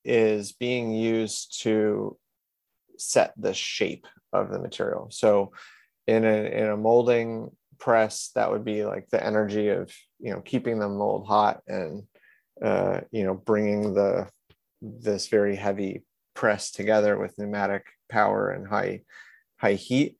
is 0.03 0.51
being 0.51 0.91
used 0.91 1.61
to 1.61 2.17
set 2.97 3.33
the 3.37 3.53
shape 3.53 4.07
of 4.33 4.49
the 4.49 4.59
material? 4.59 5.09
So 5.11 5.51
in 6.07 6.25
a 6.25 6.45
in 6.51 6.67
a 6.67 6.77
molding 6.77 7.51
press 7.77 8.31
that 8.35 8.51
would 8.51 8.65
be 8.65 8.83
like 8.83 9.09
the 9.09 9.23
energy 9.23 9.69
of 9.69 9.93
you 10.19 10.33
know 10.33 10.41
keeping 10.41 10.79
the 10.79 10.89
mold 10.89 11.27
hot 11.27 11.61
and 11.67 12.03
uh, 12.63 13.01
you 13.11 13.23
know 13.23 13.35
bringing 13.35 13.93
the 13.93 14.27
this 14.81 15.27
very 15.27 15.55
heavy 15.55 16.03
press 16.33 16.71
together 16.71 17.17
with 17.17 17.37
pneumatic 17.37 17.85
power 18.09 18.49
and 18.49 18.67
high 18.67 19.01
high 19.57 19.73
heat. 19.73 20.17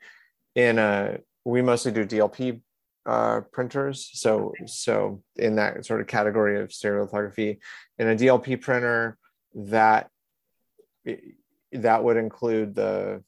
In 0.55 0.77
a 0.77 1.17
we 1.45 1.61
mostly 1.61 1.91
do 1.91 2.05
dlp 2.05 2.61
uh, 3.05 3.41
printers. 3.51 4.09
So, 4.13 4.53
so 4.65 5.23
in 5.35 5.55
that 5.55 5.85
sort 5.85 6.01
of 6.01 6.07
category 6.07 6.61
of 6.61 6.69
stereolithography, 6.69 7.59
in 7.97 8.07
a 8.07 8.15
DLP 8.15 8.61
printer, 8.61 9.17
that 9.55 10.09
that 11.71 12.03
would 12.03 12.17
include 12.17 12.75
the, 12.75 13.23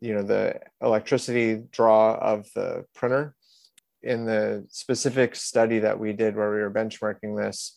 you 0.00 0.14
know, 0.14 0.22
the 0.22 0.60
electricity 0.80 1.62
draw 1.70 2.14
of 2.14 2.46
the 2.54 2.84
printer. 2.94 3.34
In 4.02 4.24
the 4.24 4.66
specific 4.70 5.34
study 5.34 5.80
that 5.80 5.98
we 5.98 6.12
did 6.12 6.36
where 6.36 6.50
we 6.52 6.58
were 6.58 6.70
benchmarking 6.70 7.36
this, 7.36 7.76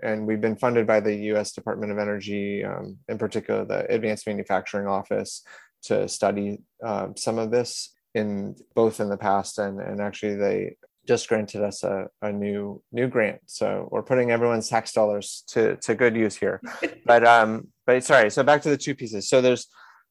and 0.00 0.26
we've 0.26 0.40
been 0.40 0.56
funded 0.56 0.86
by 0.86 1.00
the 1.00 1.14
U.S. 1.32 1.52
Department 1.52 1.90
of 1.90 1.98
Energy, 1.98 2.64
um, 2.64 2.98
in 3.08 3.18
particular 3.18 3.64
the 3.64 3.92
Advanced 3.92 4.26
Manufacturing 4.26 4.86
Office, 4.86 5.42
to 5.84 6.08
study 6.08 6.60
uh, 6.84 7.08
some 7.16 7.38
of 7.38 7.50
this 7.50 7.92
in 8.14 8.56
both 8.74 9.00
in 9.00 9.08
the 9.08 9.16
past 9.16 9.58
and 9.58 9.80
and 9.80 10.00
actually 10.00 10.34
they 10.34 10.76
just 11.08 11.26
granted 11.26 11.62
us 11.62 11.82
a, 11.84 12.06
a 12.20 12.30
new 12.30 12.82
new 12.92 13.08
grant. 13.08 13.40
So 13.46 13.88
we're 13.90 14.02
putting 14.02 14.30
everyone's 14.30 14.68
tax 14.68 14.92
dollars 14.92 15.42
to 15.48 15.76
to 15.76 15.94
good 15.94 16.14
use 16.14 16.36
here. 16.36 16.60
But 17.06 17.26
um 17.26 17.68
but 17.86 18.04
sorry 18.04 18.30
so 18.30 18.42
back 18.42 18.62
to 18.62 18.70
the 18.70 18.76
two 18.76 18.94
pieces. 18.94 19.28
So 19.28 19.40
there's 19.40 19.66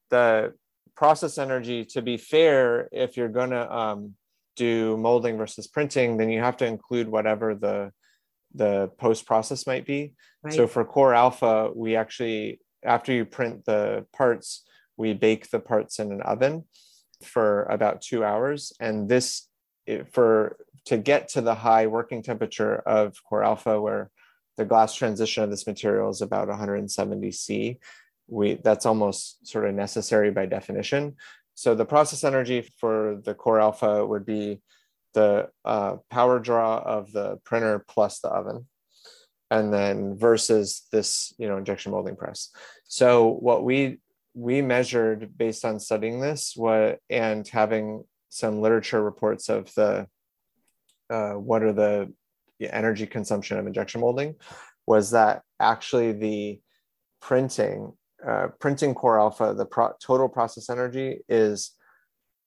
the 0.10 0.54
process 0.96 1.38
energy 1.38 1.86
to 1.86 2.02
be 2.02 2.18
fair 2.18 2.90
if 2.92 3.16
you're 3.16 3.30
going 3.40 3.52
to 3.52 3.72
um, 3.72 4.16
do 4.56 4.98
molding 4.98 5.38
versus 5.38 5.68
printing 5.68 6.18
then 6.18 6.30
you 6.30 6.40
have 6.40 6.58
to 6.58 6.66
include 6.66 7.08
whatever 7.08 7.54
the 7.54 7.92
the 8.56 8.90
post 8.98 9.28
process 9.28 9.68
might 9.68 9.86
be. 9.86 10.14
Right. 10.44 10.54
so 10.54 10.66
for 10.66 10.84
COR 10.84 11.14
alpha 11.14 11.70
we 11.76 11.96
actually 11.96 12.60
after 12.84 13.14
you 13.14 13.26
print 13.26 13.66
the 13.66 14.06
parts 14.20 14.64
we 14.98 15.14
bake 15.14 15.52
the 15.52 15.60
parts 15.60 16.00
in 16.00 16.12
an 16.12 16.22
oven 16.22 16.64
for 17.24 17.64
about 17.64 18.02
two 18.02 18.24
hours. 18.24 18.74
And 18.80 19.10
this, 19.10 19.48
for 20.12 20.58
to 20.86 20.98
get 20.98 21.30
to 21.30 21.42
the 21.42 21.56
high 21.56 21.88
working 21.88 22.24
temperature 22.24 22.76
of 22.76 23.22
COR 23.24 23.44
alpha, 23.44 23.82
where 23.82 24.10
the 24.58 24.66
glass 24.66 24.96
transition 24.96 25.44
of 25.44 25.50
this 25.50 25.68
material 25.68 26.10
is 26.10 26.22
about 26.22 26.48
170 26.48 27.32
C, 27.32 27.78
we 28.28 28.56
that's 28.56 28.86
almost 28.86 29.48
sort 29.48 29.66
of 29.66 29.76
necessary 29.76 30.32
by 30.32 30.46
definition. 30.46 31.16
So 31.56 31.76
the 31.76 31.86
process 31.86 32.24
energy 32.24 32.70
for 32.80 33.20
the 33.24 33.34
COR 33.34 33.60
alpha 33.60 34.06
would 34.06 34.26
be 34.26 34.62
the 35.14 35.50
uh, 35.66 35.98
power 36.10 36.40
draw 36.40 36.78
of 36.78 37.12
the 37.12 37.38
printer 37.44 37.84
plus 37.88 38.20
the 38.20 38.28
oven 38.28 38.68
and 39.50 39.74
then 39.74 40.18
versus 40.18 40.84
this 40.92 41.34
you 41.38 41.48
know 41.48 41.58
injection 41.58 41.92
molding 41.92 42.16
press 42.16 42.50
so 42.88 43.30
what 43.40 43.64
we 43.64 44.00
we 44.38 44.62
measured 44.62 45.36
based 45.36 45.66
on 45.66 45.80
studying 45.80 46.22
this 46.22 46.54
what 46.56 47.00
and 47.10 47.48
having 47.48 48.04
some 48.30 48.62
literature 48.62 49.04
reports 49.04 49.50
of 49.50 49.74
the 49.74 50.08
uh, 51.10 51.32
what 51.34 51.64
are 51.64 51.74
the, 51.74 52.14
energy 52.60 53.06
consumption 53.06 53.60
of 53.60 53.68
injection 53.68 54.02
molding 54.02 54.34
was 54.88 55.12
that 55.12 55.44
actually 55.60 56.12
the 56.12 56.60
printing 57.22 57.94
uh, 58.28 58.48
printing 58.60 58.96
COR 58.96 59.20
alpha 59.20 59.54
the 59.56 59.66
pro- 59.66 59.94
total 60.02 60.28
process 60.28 60.68
energy 60.68 61.20
is 61.30 61.74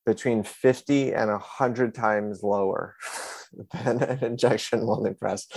between 0.05 0.43
50 0.43 1.13
and 1.13 1.31
100 1.31 1.95
times 1.95 2.43
lower 2.43 2.95
than 3.73 4.03
an 4.03 4.21
injection 4.21 4.85
molding 4.85 5.15
press. 5.15 5.47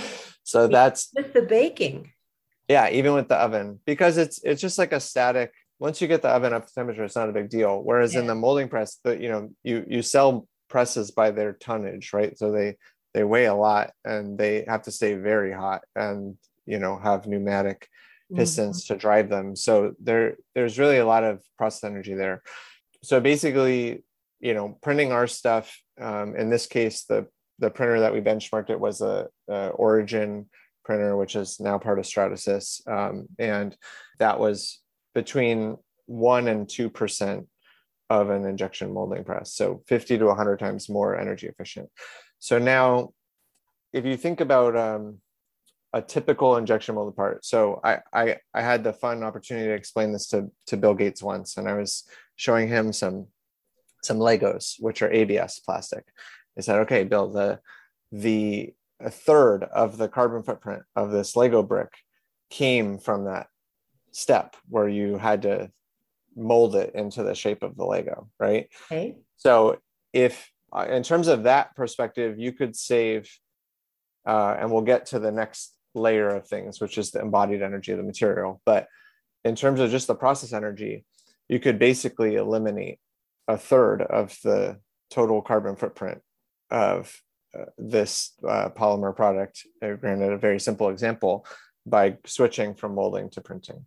So 0.44 0.68
that's 0.68 1.10
with 1.16 1.32
the 1.32 1.42
baking. 1.42 2.12
Yeah 2.68 2.88
even 2.90 3.14
with 3.14 3.26
the 3.26 3.36
oven 3.36 3.80
because 3.86 4.16
it's 4.16 4.40
it's 4.44 4.60
just 4.60 4.78
like 4.78 4.92
a 4.92 5.00
static 5.00 5.52
once 5.78 6.00
you 6.00 6.08
get 6.08 6.22
the 6.22 6.28
oven 6.28 6.52
up 6.52 6.66
to 6.66 6.74
temperature, 6.74 7.04
it's 7.04 7.16
not 7.16 7.28
a 7.28 7.32
big 7.32 7.48
deal. 7.48 7.82
Whereas 7.82 8.14
yeah. 8.14 8.20
in 8.20 8.26
the 8.26 8.34
molding 8.34 8.68
press, 8.68 8.98
the 9.02 9.20
you 9.20 9.28
know 9.28 9.50
you 9.62 9.84
you 9.88 10.02
sell 10.02 10.46
presses 10.68 11.10
by 11.10 11.30
their 11.30 11.52
tonnage, 11.52 12.12
right? 12.12 12.38
So 12.38 12.52
they 12.52 12.76
they 13.12 13.24
weigh 13.24 13.46
a 13.46 13.54
lot 13.54 13.92
and 14.04 14.38
they 14.38 14.64
have 14.66 14.82
to 14.82 14.90
stay 14.90 15.14
very 15.14 15.52
hot 15.52 15.82
and 15.94 16.36
you 16.66 16.78
know 16.78 16.98
have 16.98 17.26
pneumatic 17.26 17.88
pistons 18.34 18.84
mm-hmm. 18.84 18.94
to 18.94 19.00
drive 19.00 19.28
them. 19.28 19.56
So 19.56 19.94
there 20.00 20.36
there's 20.54 20.78
really 20.78 20.98
a 20.98 21.06
lot 21.06 21.24
of 21.24 21.42
process 21.58 21.84
energy 21.84 22.14
there. 22.14 22.42
So 23.02 23.20
basically, 23.20 24.04
you 24.40 24.54
know, 24.54 24.78
printing 24.82 25.12
our 25.12 25.26
stuff. 25.26 25.76
Um, 26.00 26.34
in 26.34 26.50
this 26.50 26.66
case, 26.66 27.04
the 27.04 27.28
the 27.58 27.70
printer 27.70 28.00
that 28.00 28.12
we 28.12 28.20
benchmarked 28.20 28.70
it 28.70 28.80
was 28.80 29.00
a, 29.00 29.28
a 29.48 29.68
Origin 29.68 30.46
printer, 30.84 31.16
which 31.16 31.36
is 31.36 31.60
now 31.60 31.78
part 31.78 31.98
of 31.98 32.04
Stratasys, 32.04 32.86
um, 32.88 33.26
and 33.38 33.76
that 34.18 34.40
was 34.40 34.80
between 35.14 35.76
one 36.06 36.48
and 36.48 36.68
two 36.68 36.90
percent 36.90 37.46
of 38.10 38.30
an 38.30 38.44
injection 38.44 38.92
molding 38.92 39.24
press, 39.24 39.54
so 39.54 39.82
50 39.86 40.18
to 40.18 40.26
100 40.26 40.58
times 40.58 40.88
more 40.88 41.18
energy 41.18 41.46
efficient. 41.46 41.88
So 42.38 42.58
now, 42.58 43.10
if 43.92 44.04
you 44.04 44.16
think 44.16 44.40
about 44.40 44.76
um, 44.76 45.18
a 45.92 46.02
typical 46.02 46.56
injection 46.56 46.96
molded 46.96 47.16
part, 47.16 47.44
so 47.44 47.80
I, 47.82 48.00
I 48.12 48.36
I 48.52 48.60
had 48.60 48.84
the 48.84 48.92
fun 48.92 49.22
opportunity 49.22 49.68
to 49.68 49.74
explain 49.74 50.12
this 50.12 50.28
to 50.28 50.50
to 50.66 50.76
Bill 50.76 50.94
Gates 50.94 51.22
once, 51.22 51.56
and 51.56 51.68
I 51.68 51.74
was 51.74 52.04
showing 52.36 52.68
him 52.68 52.92
some 52.92 53.28
some 54.02 54.18
Legos, 54.18 54.74
which 54.80 55.00
are 55.00 55.10
ABS 55.10 55.60
plastic. 55.60 56.04
I 56.58 56.60
said, 56.60 56.80
"Okay, 56.80 57.04
Bill, 57.04 57.30
the 57.30 57.60
the 58.12 58.74
a 59.00 59.10
third 59.10 59.64
of 59.64 59.96
the 59.96 60.08
carbon 60.08 60.42
footprint 60.42 60.82
of 60.96 61.10
this 61.10 61.36
Lego 61.36 61.62
brick 61.62 61.92
came 62.50 62.98
from 62.98 63.24
that 63.24 63.48
step 64.14 64.54
where 64.68 64.88
you 64.88 65.18
had 65.18 65.42
to 65.42 65.70
mold 66.36 66.76
it 66.76 66.94
into 66.94 67.22
the 67.22 67.34
shape 67.34 67.62
of 67.62 67.76
the 67.76 67.84
Lego, 67.84 68.28
right? 68.38 68.68
Okay. 68.86 69.16
So 69.36 69.78
if 70.12 70.50
uh, 70.72 70.86
in 70.88 71.02
terms 71.02 71.28
of 71.28 71.44
that 71.44 71.74
perspective, 71.76 72.38
you 72.38 72.52
could 72.52 72.74
save, 72.74 73.28
uh, 74.26 74.56
and 74.58 74.70
we'll 74.70 74.82
get 74.82 75.06
to 75.06 75.18
the 75.18 75.32
next 75.32 75.76
layer 75.94 76.28
of 76.28 76.46
things, 76.46 76.80
which 76.80 76.96
is 76.96 77.10
the 77.10 77.20
embodied 77.20 77.62
energy 77.62 77.92
of 77.92 77.98
the 77.98 78.04
material. 78.04 78.60
But 78.64 78.88
in 79.44 79.54
terms 79.54 79.80
of 79.80 79.90
just 79.90 80.06
the 80.06 80.14
process 80.14 80.52
energy, 80.52 81.04
you 81.48 81.60
could 81.60 81.78
basically 81.78 82.36
eliminate 82.36 82.98
a 83.46 83.58
third 83.58 84.02
of 84.02 84.36
the 84.42 84.78
total 85.10 85.42
carbon 85.42 85.76
footprint 85.76 86.22
of 86.70 87.14
uh, 87.56 87.66
this 87.78 88.32
uh, 88.48 88.70
polymer 88.70 89.14
product. 89.14 89.66
Uh, 89.82 89.94
granted, 89.94 90.32
a 90.32 90.38
very 90.38 90.58
simple 90.58 90.88
example 90.88 91.46
by 91.86 92.16
switching 92.26 92.74
from 92.74 92.94
molding 92.94 93.30
to 93.30 93.40
printing. 93.40 93.84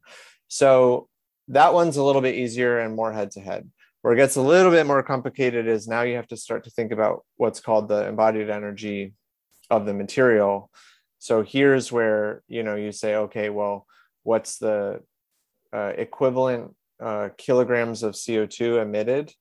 So 0.48 1.08
that 1.50 1.74
one's 1.74 1.98
a 1.98 2.04
little 2.04 2.22
bit 2.22 2.36
easier 2.36 2.80
and 2.80 2.96
more 2.96 3.12
head 3.12 3.32
to 3.32 3.42
head. 3.42 3.70
Where 4.02 4.14
it 4.14 4.18
gets 4.18 4.36
a 4.36 4.42
little 4.42 4.72
bit 4.72 4.86
more 4.86 5.04
complicated 5.04 5.68
is 5.68 5.88
now 5.88 6.04
you 6.04 6.16
have 6.16 6.28
to 6.28 6.38
start 6.38 6.64
to 6.66 6.70
think 6.70 6.92
about 6.92 7.26
what's 7.36 7.60
called 7.60 7.90
the 7.90 8.08
embodied 8.08 8.50
energy 8.50 9.14
of 9.70 9.86
the 9.86 9.94
material. 9.94 10.72
So 11.20 11.44
here's 11.44 11.92
where 11.92 12.44
you 12.48 12.64
know 12.64 12.76
you 12.76 12.92
say, 12.92 13.16
okay, 13.16 13.50
well, 13.50 13.86
what's 14.24 14.60
the 14.60 15.02
uh, 15.74 15.94
equivalent 15.98 16.76
uh, 17.04 17.30
kilograms 17.38 18.04
of 18.04 18.14
CO2 18.14 18.82
emitted 18.82 19.34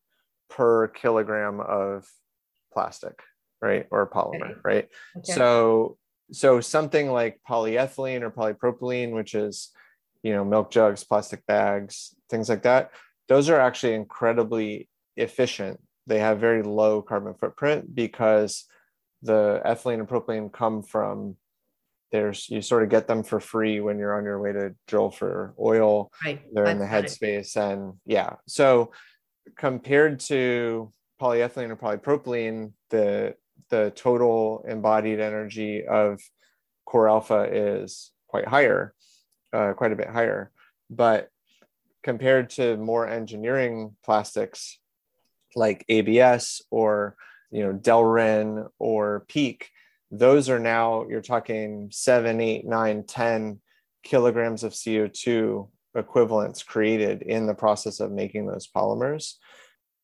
per 0.48 0.88
kilogram 0.88 1.60
of 1.60 2.06
plastic, 2.72 3.20
right, 3.60 3.86
or 3.90 4.08
polymer, 4.08 4.50
okay. 4.50 4.60
right? 4.64 4.88
Okay. 5.18 5.32
So 5.32 5.96
so 6.32 6.60
something 6.60 7.10
like 7.10 7.40
polyethylene 7.48 8.22
or 8.22 8.30
polypropylene, 8.30 9.12
which 9.12 9.34
is 9.34 9.70
you 10.22 10.32
know 10.32 10.44
milk 10.44 10.70
jugs, 10.70 11.04
plastic 11.04 11.46
bags, 11.46 12.14
things 12.30 12.48
like 12.48 12.62
that, 12.62 12.90
those 13.28 13.48
are 13.48 13.60
actually 13.60 13.94
incredibly 13.94 14.88
efficient. 15.16 15.80
They 16.06 16.18
have 16.20 16.38
very 16.38 16.62
low 16.62 17.02
carbon 17.02 17.34
footprint 17.34 17.94
because 17.94 18.64
the 19.22 19.60
ethylene 19.64 20.00
and 20.00 20.08
propylene 20.08 20.52
come 20.52 20.82
from 20.82 21.36
there's 22.12 22.48
you 22.48 22.62
sort 22.62 22.82
of 22.82 22.88
get 22.88 23.08
them 23.08 23.22
for 23.22 23.40
free 23.40 23.80
when 23.80 23.98
you're 23.98 24.16
on 24.16 24.24
your 24.24 24.40
way 24.40 24.52
to 24.52 24.74
drill 24.86 25.10
for 25.10 25.54
oil 25.58 26.10
right. 26.24 26.42
they're 26.52 26.66
in 26.66 26.78
the 26.78 26.84
headspace 26.84 27.56
and 27.56 27.94
yeah 28.04 28.34
so 28.46 28.92
compared 29.56 30.20
to 30.20 30.90
polyethylene 31.20 31.70
or 31.70 31.76
polypropylene 31.76 32.72
the 32.90 33.34
the 33.68 33.92
total 33.94 34.64
embodied 34.68 35.20
energy 35.20 35.86
of 35.86 36.20
COR 36.84 37.08
alpha 37.08 37.48
is 37.50 38.12
quite 38.28 38.46
higher 38.46 38.94
uh, 39.52 39.72
quite 39.72 39.92
a 39.92 39.96
bit 39.96 40.08
higher 40.08 40.50
but 40.90 41.30
compared 42.02 42.50
to 42.50 42.76
more 42.76 43.08
engineering 43.08 43.96
plastics 44.04 44.78
like 45.54 45.84
abs 45.88 46.62
or 46.70 47.16
you 47.50 47.64
know 47.64 47.72
delrin 47.72 48.68
or 48.78 49.24
PEEK 49.28 49.70
those 50.10 50.48
are 50.48 50.58
now 50.58 51.06
you're 51.08 51.20
talking 51.20 51.88
seven, 51.90 52.40
eight, 52.40 52.66
nine, 52.66 53.04
10 53.04 53.60
kilograms 54.02 54.62
of 54.62 54.72
CO2 54.72 55.68
equivalents 55.94 56.62
created 56.62 57.22
in 57.22 57.46
the 57.46 57.54
process 57.54 58.00
of 58.00 58.12
making 58.12 58.46
those 58.46 58.68
polymers. 58.68 59.34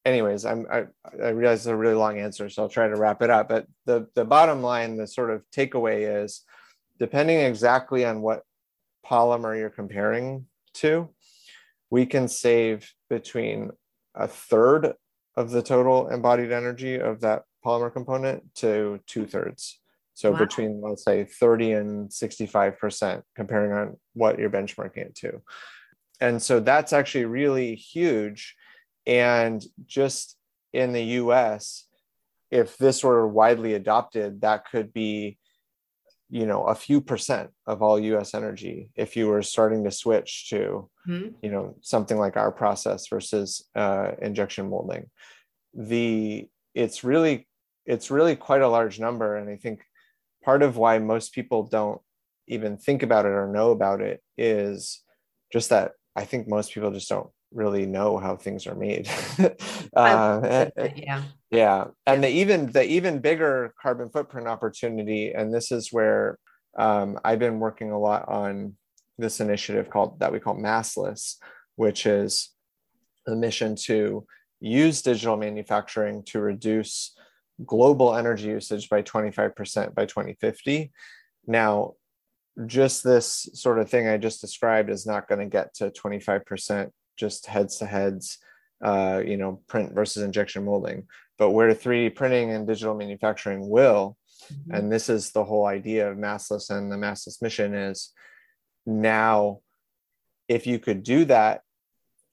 Anyways, 0.04 0.44
I'm, 0.44 0.66
I, 0.71 0.85
I 1.23 1.28
realize 1.28 1.61
it's 1.61 1.66
a 1.66 1.76
really 1.76 1.94
long 1.94 2.18
answer, 2.18 2.49
so 2.49 2.62
I'll 2.62 2.68
try 2.68 2.88
to 2.88 2.97
wrap 2.97 3.23
it 3.23 3.30
up. 3.30 3.49
But 3.49 3.66
the, 3.87 4.09
the 4.14 4.25
bottom 4.25 4.62
line, 4.62 4.97
the 4.97 5.06
sort 5.06 5.30
of 5.30 5.42
takeaway 5.54 6.23
is 6.25 6.42
depending 6.99 7.40
exactly 7.40 8.04
on 8.04 8.21
what 8.21 8.42
polymer 9.04 9.56
you're 9.56 9.71
comparing 9.71 10.47
to, 10.75 11.08
we 11.91 12.06
can 12.06 12.28
save 12.28 12.93
between 13.10 13.71
a 14.15 14.26
third 14.26 14.95
of 15.36 15.50
the 15.50 15.62
total 15.62 16.08
embodied 16.08 16.52
energy 16.52 16.97
of 16.97 17.21
that 17.21 17.43
polymer 17.65 17.93
component 17.93 18.54
to 18.56 19.00
two 19.06 19.26
thirds. 19.26 19.78
So 20.15 20.30
wow. 20.30 20.38
between 20.38 20.80
let's 20.82 21.04
say 21.04 21.25
30 21.25 21.73
and 21.73 22.10
65%, 22.10 23.23
comparing 23.34 23.73
on 23.73 23.97
what 24.15 24.38
you're 24.38 24.50
benchmarking 24.50 24.99
it 24.99 25.15
to. 25.17 25.43
And 26.21 26.41
so 26.41 26.60
that's 26.60 26.93
actually 26.93 27.25
really 27.25 27.75
huge. 27.75 28.54
And 29.06 29.62
just 29.86 30.36
in 30.73 30.93
the 30.93 31.02
US, 31.02 31.86
if 32.50 32.76
this 32.76 33.02
were 33.02 33.26
widely 33.26 33.75
adopted, 33.75 34.43
that 34.43 34.69
could 34.71 34.93
be, 34.93 35.38
you 36.30 36.47
know, 36.47 36.65
a 36.65 36.75
few 36.75 37.00
percent 37.00 37.50
of 37.67 37.82
all 37.82 37.99
US 37.99 38.34
energy 38.34 38.91
if 38.95 39.17
you 39.17 39.28
were 39.28 39.43
starting 39.43 39.84
to 39.84 39.91
switch 39.91 40.49
to, 40.50 40.88
mm-hmm. 41.08 41.28
you 41.43 41.50
know, 41.50 41.76
something 41.80 42.19
like 42.19 42.36
our 42.36 42.52
process 42.52 43.08
versus 43.08 43.69
uh, 43.75 44.12
injection 44.21 44.69
molding. 44.69 45.10
The 45.75 46.49
it's 46.75 47.04
really 47.04 47.49
it's 47.86 48.10
really 48.10 48.36
quite 48.36 48.62
a 48.62 48.69
large 48.69 49.00
number. 49.00 49.36
And 49.36 49.50
I 49.50 49.56
think 49.56 49.82
part 50.45 50.62
of 50.62 50.76
why 50.76 50.99
most 50.99 51.32
people 51.32 51.65
don't 51.65 52.00
even 52.47 52.76
think 52.76 53.02
about 53.02 53.26
it 53.26 53.32
or 53.32 53.49
know 53.49 53.71
about 53.71 54.00
it 54.00 54.23
is 54.36 55.02
just 55.52 55.71
that 55.71 55.93
I 56.15 56.25
think 56.25 56.49
most 56.49 56.73
people 56.73 56.91
just 56.91 57.08
don't 57.08 57.30
really 57.54 57.86
know 57.86 58.19
how 58.19 58.36
things 58.36 58.67
are 58.67 58.75
made. 58.75 59.08
uh, 59.97 60.71
yeah. 60.97 61.23
Yeah. 61.50 61.84
And 62.06 62.25
the 62.25 62.28
even 62.28 62.73
the 62.73 62.84
even 62.84 63.21
bigger 63.21 63.75
carbon 63.80 64.10
footprint 64.10 64.49
opportunity, 64.49 65.32
and 65.32 65.52
this 65.52 65.71
is 65.71 65.93
where 65.93 66.38
um, 66.78 67.19
I've 67.25 67.38
been 67.38 67.60
working 67.60 67.91
a 67.91 67.99
lot 67.99 68.28
on 68.28 68.76
this 69.19 69.41
initiative 69.41 69.91
called 69.91 70.21
that 70.21 70.32
we 70.32 70.41
call 70.41 70.56
massless, 70.56 71.36
which 71.76 72.06
is 72.06 72.50
the 73.26 73.36
mission 73.36 73.76
to 73.76 74.26
use 74.60 75.02
digital 75.02 75.36
manufacturing 75.36 76.23
to 76.25 76.41
reduce 76.41 77.15
global 77.67 78.15
energy 78.15 78.49
usage 78.49 78.88
by 78.88 79.02
25% 79.02 79.95
by 79.95 80.06
2050. 80.06 80.91
Now, 81.47 81.95
just 82.67 83.02
this 83.02 83.49
sort 83.54 83.78
of 83.78 83.88
thing 83.91 84.08
I 84.08 84.17
just 84.17 84.41
described 84.41 84.91
is 84.91 85.06
not 85.06 85.28
going 85.28 85.41
to 85.41 85.47
get 85.47 85.75
to 85.75 85.91
25% 85.91 86.91
just 87.23 87.47
heads 87.47 87.78
to 87.78 87.87
heads, 87.87 88.39
uh, 88.85 89.23
you 89.25 89.37
know, 89.37 89.63
print 89.69 89.95
versus 89.95 90.25
injection 90.25 90.65
molding. 90.65 91.06
But 91.39 91.50
where 91.50 91.73
3D 91.73 92.17
printing 92.17 92.50
and 92.50 92.67
digital 92.67 92.97
manufacturing 92.97 93.69
will, 93.69 94.17
mm-hmm. 94.52 94.75
and 94.75 94.93
this 94.93 95.08
is 95.08 95.30
the 95.30 95.45
whole 95.45 95.67
idea 95.67 96.11
of 96.11 96.19
massless 96.19 96.69
and 96.69 96.91
the 96.91 96.97
massless 96.97 97.41
mission 97.41 97.75
is 97.75 98.13
now, 98.85 99.61
if 100.49 100.67
you 100.67 100.80
could 100.80 101.04
do 101.04 101.25
that 101.26 101.61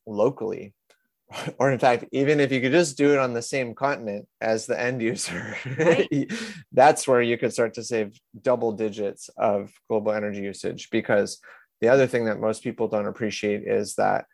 locally, 0.07 0.73
or 1.59 1.71
in 1.71 1.77
fact, 1.77 2.05
even 2.11 2.39
if 2.39 2.51
you 2.51 2.61
could 2.61 2.71
just 2.71 2.97
do 2.97 3.13
it 3.13 3.19
on 3.19 3.33
the 3.33 3.41
same 3.41 3.75
continent 3.75 4.27
as 4.41 4.65
the 4.65 4.79
end 4.79 5.03
user, 5.03 5.55
right. 5.77 6.31
that's 6.71 7.07
where 7.07 7.21
you 7.21 7.37
could 7.37 7.53
start 7.53 7.75
to 7.75 7.83
save 7.83 8.19
double 8.41 8.71
digits 8.71 9.29
of 9.37 9.71
global 9.87 10.13
energy 10.13 10.41
usage. 10.41 10.89
Because 10.89 11.39
the 11.81 11.89
other 11.89 12.07
thing 12.07 12.25
that 12.25 12.39
most 12.39 12.63
people 12.63 12.87
don't 12.87 13.07
appreciate 13.07 13.63
is 13.67 13.95
that, 13.95 14.25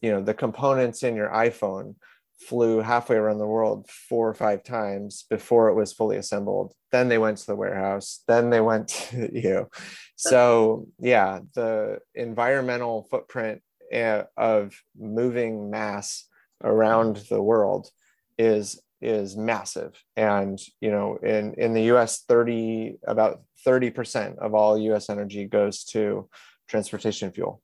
you 0.00 0.10
know, 0.10 0.22
the 0.22 0.34
components 0.34 1.02
in 1.02 1.16
your 1.16 1.28
iPhone 1.28 1.94
flew 2.38 2.80
halfway 2.80 3.16
around 3.16 3.38
the 3.38 3.46
world 3.46 3.88
four 3.90 4.28
or 4.28 4.34
five 4.34 4.62
times 4.62 5.24
before 5.28 5.68
it 5.68 5.74
was 5.74 5.92
fully 5.92 6.16
assembled. 6.16 6.72
Then 6.92 7.08
they 7.08 7.18
went 7.18 7.38
to 7.38 7.46
the 7.46 7.56
warehouse. 7.56 8.22
Then 8.28 8.50
they 8.50 8.60
went 8.60 8.88
to 9.10 9.30
you. 9.32 9.68
So 10.16 10.86
yeah, 10.98 11.40
the 11.54 11.98
environmental 12.14 13.06
footprint 13.10 13.62
eh, 13.90 14.22
of 14.36 14.74
moving 14.98 15.70
mass 15.70 16.24
around 16.62 17.16
the 17.28 17.42
world 17.42 17.88
is 18.36 18.80
is 19.00 19.36
massive 19.36 19.92
and 20.16 20.58
you 20.80 20.90
know 20.90 21.16
in 21.22 21.54
in 21.54 21.72
the 21.72 21.82
US 21.94 22.24
30 22.28 22.98
about 23.06 23.42
30% 23.64 24.38
of 24.38 24.54
all 24.54 24.76
US 24.76 25.08
energy 25.08 25.44
goes 25.44 25.84
to 25.84 26.28
transportation 26.68 27.30
fuel 27.30 27.62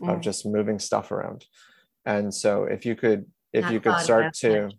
mm. 0.00 0.12
of 0.12 0.20
just 0.20 0.44
moving 0.44 0.80
stuff 0.80 1.12
around 1.12 1.44
and 2.04 2.32
so 2.34 2.64
if 2.64 2.84
you 2.86 2.94
could 2.94 3.26
if 3.52 3.64
not 3.64 3.72
you 3.72 3.80
could 3.80 3.98
start 3.98 4.34
to 4.34 4.64
much. 4.64 4.74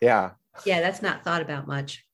yeah. 0.00 0.30
Yeah 0.64 0.80
that's 0.80 1.02
not 1.02 1.24
thought 1.24 1.42
about 1.42 1.66
much. 1.66 2.04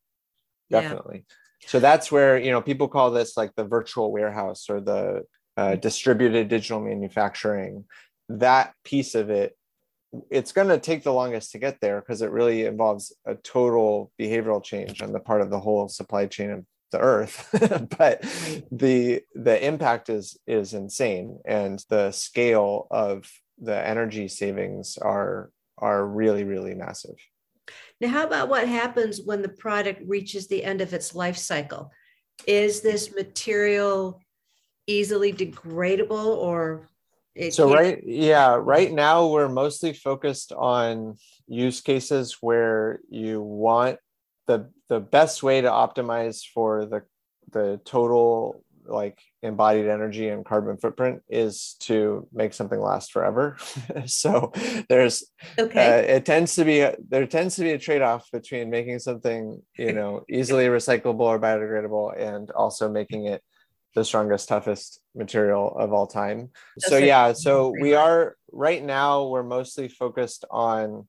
Definitely. 0.70 1.24
Yeah. 1.61 1.68
so 1.68 1.80
that's 1.80 2.11
where 2.11 2.38
you 2.38 2.50
know 2.50 2.61
people 2.61 2.88
call 2.88 3.11
this 3.11 3.37
like 3.37 3.54
the 3.54 3.64
virtual 3.64 4.12
warehouse 4.12 4.66
or 4.68 4.80
the 4.80 5.22
uh, 5.57 5.68
mm. 5.68 5.80
distributed 5.80 6.48
digital 6.48 6.80
manufacturing. 6.80 7.85
That 8.28 8.72
piece 8.85 9.14
of 9.14 9.30
it 9.30 9.57
it's 10.30 10.52
going 10.52 10.68
to 10.68 10.78
take 10.78 11.02
the 11.02 11.12
longest 11.12 11.52
to 11.52 11.59
get 11.59 11.80
there 11.80 12.00
because 12.00 12.22
it 12.22 12.30
really 12.30 12.66
involves 12.66 13.12
a 13.26 13.35
total 13.35 14.12
behavioral 14.20 14.62
change 14.62 15.02
on 15.02 15.12
the 15.12 15.20
part 15.20 15.40
of 15.40 15.50
the 15.50 15.59
whole 15.59 15.88
supply 15.88 16.26
chain 16.26 16.50
of 16.50 16.64
the 16.92 17.00
earth. 17.00 17.48
But 17.98 18.22
the 18.70 19.22
the 19.35 19.66
impact 19.66 20.09
is 20.09 20.38
is 20.46 20.74
insane. 20.74 21.40
And 21.44 21.83
the 21.90 22.12
scale 22.12 22.87
of 22.90 23.30
the 23.58 23.86
energy 23.86 24.28
savings 24.28 24.98
are 24.98 25.50
are 25.78 26.06
really 26.06 26.44
really 26.44 26.74
massive. 26.74 27.16
Now 28.00 28.08
how 28.08 28.26
about 28.26 28.48
what 28.48 28.68
happens 28.68 29.20
when 29.24 29.42
the 29.42 29.48
product 29.48 30.02
reaches 30.06 30.46
the 30.46 30.64
end 30.64 30.80
of 30.80 30.92
its 30.92 31.14
life 31.14 31.36
cycle? 31.36 31.90
Is 32.46 32.80
this 32.80 33.14
material 33.14 34.20
easily 34.86 35.32
degradable 35.32 36.36
or 36.36 36.88
so 37.50 37.72
right 37.72 38.02
yeah 38.04 38.56
right 38.60 38.92
now 38.92 39.26
we're 39.26 39.48
mostly 39.48 39.92
focused 39.92 40.52
on 40.52 41.16
use 41.48 41.80
cases 41.80 42.38
where 42.40 43.00
you 43.08 43.40
want 43.40 43.98
the 44.46 44.70
the 44.88 45.00
best 45.00 45.42
way 45.42 45.60
to 45.60 45.68
optimize 45.68 46.44
for 46.46 46.86
the 46.86 47.02
the 47.50 47.80
total 47.84 48.62
like 48.84 49.18
embodied 49.44 49.87
energy 49.87 50.28
and 50.28 50.44
carbon 50.44 50.78
footprint 50.78 51.22
is 51.28 51.76
to 51.78 52.26
make 52.33 52.54
something 52.54 52.80
last 52.80 53.12
forever. 53.12 53.57
So 54.07 54.52
there's 54.88 55.24
okay. 55.59 55.87
uh, 55.87 56.16
it 56.16 56.26
tends 56.26 56.54
to 56.57 56.64
be 56.64 56.80
a, 56.80 56.96
there 57.09 57.26
tends 57.26 57.57
to 57.57 57.62
be 57.62 57.72
a 57.72 57.78
trade-off 57.78 58.30
between 58.33 58.70
making 58.70 58.98
something 58.98 59.62
you 59.78 59.92
know 59.98 60.24
easily 60.28 60.66
recyclable 60.66 61.20
or 61.20 61.38
biodegradable 61.38 62.18
and 62.18 62.50
also 62.50 62.90
making 62.90 63.26
it 63.26 63.42
the 63.94 64.04
strongest 64.04 64.48
toughest 64.48 65.00
material 65.14 65.74
of 65.76 65.92
all 65.92 66.07
time. 66.07 66.50
That's 66.76 66.90
so 66.90 66.98
yeah 66.98 67.33
so 67.33 67.72
we 67.80 67.94
are 67.94 68.37
right 68.52 68.83
now 68.83 69.26
we're 69.28 69.42
mostly 69.42 69.88
focused 69.88 70.44
on 70.50 71.07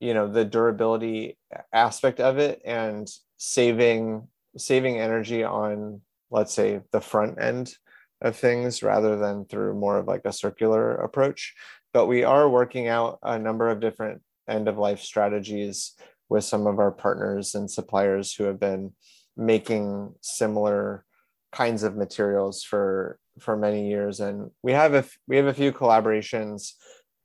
you 0.00 0.14
know 0.14 0.28
the 0.28 0.44
durability 0.44 1.38
aspect 1.72 2.20
of 2.20 2.38
it 2.38 2.60
and 2.64 3.08
saving 3.36 4.26
saving 4.56 4.98
energy 4.98 5.44
on 5.44 6.00
let's 6.32 6.52
say 6.52 6.80
the 6.90 7.00
front 7.00 7.40
end 7.40 7.74
of 8.20 8.36
things 8.36 8.82
rather 8.82 9.16
than 9.16 9.44
through 9.44 9.74
more 9.74 9.98
of 9.98 10.08
like 10.08 10.22
a 10.24 10.32
circular 10.32 10.94
approach. 10.94 11.54
But 11.92 12.06
we 12.06 12.24
are 12.24 12.48
working 12.48 12.88
out 12.88 13.18
a 13.22 13.38
number 13.38 13.68
of 13.68 13.80
different 13.80 14.22
end 14.48 14.66
of 14.66 14.78
life 14.78 15.00
strategies 15.00 15.92
with 16.28 16.44
some 16.44 16.66
of 16.66 16.78
our 16.78 16.90
partners 16.90 17.54
and 17.54 17.70
suppliers 17.70 18.34
who 18.34 18.44
have 18.44 18.58
been 18.58 18.92
making 19.36 20.14
similar 20.22 21.04
kinds 21.52 21.82
of 21.82 21.96
materials 21.96 22.64
for 22.64 23.18
for 23.38 23.56
many 23.56 23.88
years. 23.88 24.20
And 24.20 24.50
we 24.62 24.72
have 24.72 24.94
a 24.94 25.04
we 25.28 25.36
have 25.36 25.46
a 25.46 25.54
few 25.54 25.72
collaborations 25.72 26.72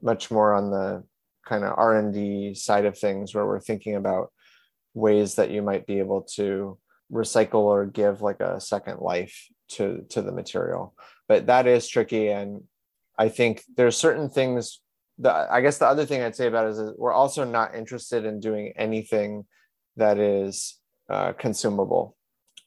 much 0.02 0.30
more 0.30 0.54
on 0.54 0.70
the 0.70 1.04
kind 1.48 1.64
of 1.64 1.74
r&d 1.78 2.54
side 2.54 2.86
of 2.86 2.98
things 2.98 3.34
where 3.34 3.46
we're 3.46 3.60
thinking 3.60 3.96
about 3.96 4.32
ways 4.94 5.36
that 5.36 5.50
you 5.50 5.62
might 5.62 5.88
be 5.88 6.00
able 6.00 6.22
to 6.22 6.78
recycle 7.12 7.62
or 7.62 7.86
give 7.86 8.22
like 8.22 8.40
a 8.40 8.60
second 8.60 9.00
life 9.00 9.48
to 9.70 10.06
to 10.10 10.22
the 10.22 10.32
material. 10.32 10.94
But 11.28 11.48
that 11.48 11.68
is 11.68 11.88
tricky 11.88 12.30
and 12.30 12.64
i 13.18 13.30
think 13.30 13.64
there's 13.76 13.98
certain 13.98 14.30
things 14.30 14.80
that 15.18 15.52
i 15.52 15.60
guess 15.62 15.80
the 15.80 15.88
other 15.88 16.06
thing 16.06 16.22
i'd 16.22 16.36
say 16.36 16.48
about 16.48 16.68
it 16.68 16.72
is, 16.72 16.80
is 16.80 16.94
we're 16.98 17.12
also 17.12 17.44
not 17.44 17.76
interested 17.76 18.26
in 18.26 18.40
doing 18.40 18.74
anything 18.78 19.46
that 19.96 20.20
is 20.20 20.80
uh, 21.10 21.34
consumable. 21.34 22.16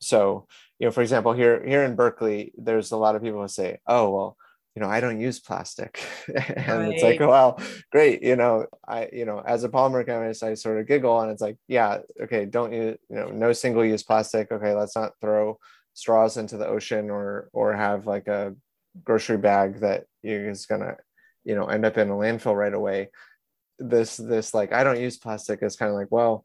So 0.01 0.47
you 0.79 0.87
know 0.87 0.91
for 0.91 1.03
example 1.03 1.33
here 1.33 1.65
here 1.67 1.85
in 1.85 1.95
berkeley 1.95 2.53
there's 2.57 2.91
a 2.91 2.97
lot 2.97 3.15
of 3.15 3.23
people 3.23 3.41
who 3.41 3.49
say 3.49 3.79
oh 3.87 4.11
well 4.11 4.37
you 4.75 4.83
know 4.83 4.89
i 4.89 5.01
don't 5.01 5.21
use 5.21 5.41
plastic. 5.41 6.01
And 6.29 6.69
right. 6.69 6.93
it's 6.93 7.03
like 7.03 7.21
well 7.21 7.61
great 7.91 8.23
you 8.23 8.37
know 8.37 8.67
i 8.87 9.09
you 9.13 9.25
know 9.25 9.43
as 9.45 9.65
a 9.65 9.69
polymer 9.69 10.05
chemist 10.07 10.43
i 10.43 10.55
sort 10.55 10.79
of 10.79 10.87
giggle 10.87 11.21
and 11.21 11.31
it's 11.31 11.43
like 11.43 11.57
yeah 11.69 11.99
okay 12.23 12.45
don't 12.45 12.73
use 12.73 12.99
you 13.09 13.17
know 13.17 13.29
no 13.31 13.53
single 13.53 13.85
use 13.85 14.03
plastic. 14.03 14.53
Okay 14.53 14.75
let's 14.75 14.97
not 14.97 15.13
throw 15.21 15.59
straws 15.95 16.37
into 16.37 16.57
the 16.57 16.67
ocean 16.67 17.11
or 17.11 17.49
or 17.53 17.75
have 17.75 18.07
like 18.07 18.29
a 18.29 18.55
grocery 19.05 19.39
bag 19.39 19.81
that 19.81 20.05
is 20.23 20.67
gonna 20.67 20.97
you 21.45 21.55
know 21.55 21.67
end 21.67 21.85
up 21.85 21.99
in 21.99 22.11
a 22.11 22.15
landfill 22.15 22.57
right 22.57 22.75
away. 22.75 23.11
This 23.79 24.17
this 24.17 24.53
like 24.55 24.73
i 24.73 24.85
don't 24.85 25.01
use 25.01 25.17
plastic 25.17 25.63
is 25.63 25.77
kind 25.77 25.91
of 25.91 25.97
like 25.97 26.11
well 26.11 26.45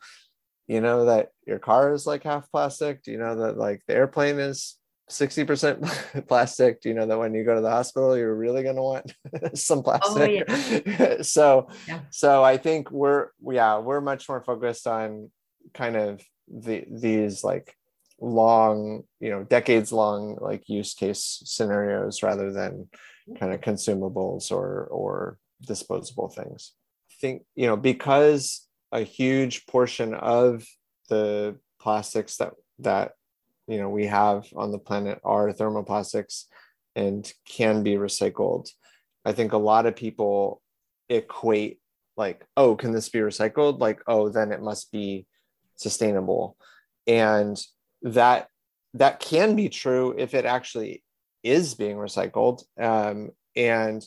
you 0.67 0.81
know 0.81 1.05
that 1.05 1.29
your 1.45 1.59
car 1.59 1.93
is 1.93 2.07
like 2.07 2.23
half 2.23 2.49
plastic? 2.51 3.03
Do 3.03 3.11
you 3.11 3.17
know 3.17 3.35
that 3.35 3.57
like 3.57 3.83
the 3.87 3.93
airplane 3.93 4.39
is 4.39 4.77
60% 5.09 6.27
plastic 6.27 6.81
do 6.81 6.89
you 6.89 6.95
know 6.95 7.05
that 7.05 7.19
when 7.19 7.33
you 7.33 7.43
go 7.43 7.55
to 7.55 7.61
the 7.61 7.69
hospital 7.69 8.17
you're 8.17 8.35
really 8.35 8.63
going 8.63 8.75
to 8.75 8.81
want 8.81 9.13
some 9.53 9.79
oh, 9.79 9.83
plastic 9.83 10.45
oh, 10.47 10.81
yeah. 10.85 11.17
so 11.21 11.67
yeah. 11.87 11.99
so 12.09 12.43
i 12.43 12.57
think 12.57 12.89
we're 12.91 13.27
yeah 13.51 13.77
we're 13.77 14.01
much 14.01 14.27
more 14.27 14.41
focused 14.41 14.87
on 14.87 15.29
kind 15.73 15.95
of 15.95 16.21
the 16.47 16.85
these 16.89 17.43
like 17.43 17.75
long 18.19 19.03
you 19.19 19.29
know 19.29 19.43
decades 19.43 19.91
long 19.91 20.37
like 20.41 20.67
use 20.67 20.93
case 20.93 21.41
scenarios 21.45 22.23
rather 22.23 22.51
than 22.51 22.87
kind 23.39 23.53
of 23.53 23.61
consumables 23.61 24.51
or 24.51 24.85
or 24.85 25.37
disposable 25.61 26.29
things 26.29 26.71
i 27.11 27.13
think 27.19 27.43
you 27.55 27.67
know 27.67 27.77
because 27.77 28.67
a 28.91 29.01
huge 29.01 29.65
portion 29.67 30.13
of 30.13 30.65
the 31.09 31.55
plastics 31.79 32.37
that 32.37 32.53
that 32.79 33.11
you 33.67 33.77
know 33.77 33.89
we 33.89 34.05
have 34.07 34.45
on 34.55 34.71
the 34.71 34.79
planet 34.79 35.19
are 35.23 35.51
thermoplastics 35.51 36.45
and 36.95 37.31
can 37.47 37.83
be 37.83 37.95
recycled. 37.95 38.69
I 39.25 39.33
think 39.33 39.53
a 39.53 39.57
lot 39.57 39.85
of 39.85 39.95
people 39.95 40.61
equate 41.09 41.79
like 42.17 42.45
oh 42.57 42.75
can 42.75 42.91
this 42.91 43.09
be 43.09 43.19
recycled? 43.19 43.79
Like 43.79 44.01
oh 44.07 44.29
then 44.29 44.51
it 44.51 44.61
must 44.61 44.91
be 44.91 45.25
sustainable. 45.75 46.57
And 47.07 47.59
that 48.01 48.47
that 48.93 49.19
can 49.19 49.55
be 49.55 49.69
true 49.69 50.15
if 50.17 50.33
it 50.33 50.45
actually 50.45 51.03
is 51.43 51.75
being 51.75 51.97
recycled. 51.97 52.63
Um, 52.79 53.31
and 53.55 54.05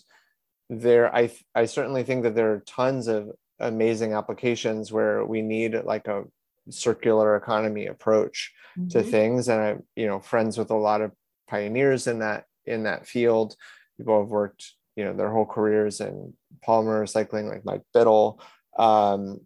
there 0.71 1.15
i 1.15 1.31
i 1.55 1.65
certainly 1.65 2.03
think 2.03 2.23
that 2.23 2.35
there 2.35 2.53
are 2.53 2.61
tons 2.67 3.09
of 3.09 3.31
amazing 3.61 4.13
applications 4.13 4.93
where 4.93 5.25
we 5.25 5.43
need 5.43 5.75
like 5.85 6.07
a 6.07 6.25
circular 6.71 7.37
economy 7.37 7.87
approach 7.87 8.53
mm-hmm. 8.79 8.89
to 8.89 9.03
things. 9.03 9.49
And 9.49 9.61
i'm 9.61 9.83
you 9.97 10.07
know 10.07 10.21
friends 10.21 10.59
with 10.59 10.71
a 10.71 10.77
lot 10.77 11.01
of 11.01 11.13
pioneers 11.49 12.07
in 12.07 12.21
that 12.21 12.45
in 12.67 12.85
that 12.85 13.07
field. 13.07 13.57
People 13.97 14.21
have 14.21 14.31
worked 14.31 14.73
you 14.97 15.05
know 15.05 15.15
their 15.15 15.31
whole 15.31 15.47
careers 15.47 16.01
in 16.01 16.35
polymer 16.67 17.03
recycling 17.03 17.49
like 17.49 17.65
mike 17.65 17.83
biddle. 17.93 18.41
Um, 18.79 19.41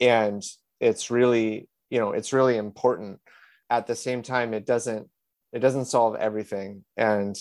and 0.00 0.42
it's 0.80 1.10
really 1.10 1.68
you 1.90 2.00
know 2.00 2.12
it's 2.12 2.32
really 2.32 2.56
important. 2.56 3.20
At 3.70 3.86
the 3.86 3.96
same 3.96 4.22
time 4.22 4.54
it 4.54 4.66
doesn't 4.66 5.08
it 5.52 5.60
doesn't 5.60 5.86
solve 5.86 6.16
everything. 6.16 6.84
And 6.96 7.36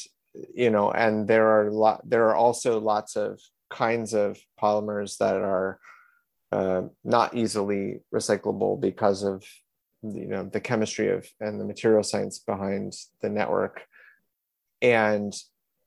you 0.53 0.69
know 0.69 0.91
and 0.91 1.27
there 1.27 1.47
are 1.47 1.71
lot 1.71 2.01
there 2.09 2.29
are 2.29 2.35
also 2.35 2.79
lots 2.79 3.15
of 3.15 3.39
kinds 3.69 4.13
of 4.13 4.37
polymers 4.61 5.17
that 5.17 5.35
are 5.35 5.79
uh, 6.51 6.83
not 7.03 7.35
easily 7.35 8.01
recyclable 8.13 8.79
because 8.79 9.23
of 9.23 9.43
you 10.03 10.27
know 10.27 10.43
the 10.43 10.59
chemistry 10.59 11.09
of 11.09 11.27
and 11.39 11.59
the 11.59 11.65
material 11.65 12.03
science 12.03 12.39
behind 12.39 12.93
the 13.21 13.29
network 13.29 13.83
and 14.81 15.33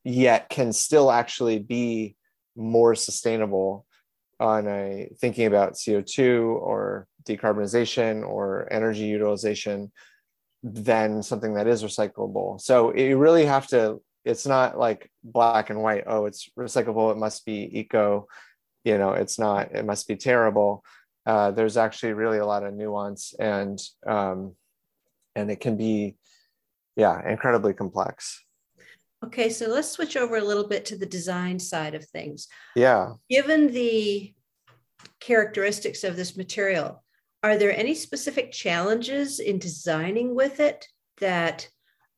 yet 0.04 0.48
can 0.48 0.72
still 0.72 1.10
actually 1.10 1.58
be 1.58 2.16
more 2.56 2.94
sustainable 2.94 3.84
on 4.38 4.68
a 4.68 5.08
thinking 5.20 5.46
about 5.46 5.74
co2 5.74 6.44
or 6.44 7.06
decarbonization 7.24 8.26
or 8.26 8.68
energy 8.72 9.04
utilization 9.04 9.90
than 10.62 11.22
something 11.22 11.54
that 11.54 11.66
is 11.66 11.82
recyclable. 11.82 12.60
So 12.60 12.94
you 12.94 13.18
really 13.18 13.46
have 13.46 13.66
to 13.68 14.00
it's 14.24 14.46
not 14.46 14.78
like 14.78 15.10
black 15.22 15.68
and 15.68 15.82
white 15.82 16.04
oh 16.06 16.24
it's 16.24 16.48
recyclable 16.58 17.12
it 17.12 17.18
must 17.18 17.44
be 17.44 17.68
eco 17.78 18.26
you 18.84 18.98
know 18.98 19.12
it's 19.12 19.38
not 19.38 19.74
it 19.74 19.84
must 19.84 20.06
be 20.06 20.16
terrible. 20.16 20.84
Uh, 21.26 21.50
there's 21.50 21.78
actually 21.78 22.12
really 22.12 22.38
a 22.38 22.46
lot 22.46 22.64
of 22.64 22.74
nuance 22.74 23.34
and 23.38 23.80
um, 24.06 24.54
and 25.34 25.50
it 25.50 25.60
can 25.60 25.76
be 25.76 26.16
yeah 26.96 27.28
incredibly 27.28 27.72
complex. 27.72 28.44
Okay 29.24 29.48
so 29.48 29.66
let's 29.68 29.90
switch 29.90 30.16
over 30.16 30.36
a 30.36 30.44
little 30.44 30.68
bit 30.68 30.84
to 30.86 30.96
the 30.96 31.06
design 31.06 31.58
side 31.58 31.94
of 31.94 32.04
things. 32.04 32.48
Yeah. 32.76 33.14
Given 33.30 33.72
the 33.72 34.34
characteristics 35.20 36.04
of 36.04 36.16
this 36.16 36.36
material 36.36 37.02
are 37.42 37.58
there 37.58 37.76
any 37.76 37.94
specific 37.94 38.52
challenges 38.52 39.38
in 39.38 39.58
designing 39.58 40.34
with 40.34 40.60
it 40.60 40.86
that 41.18 41.68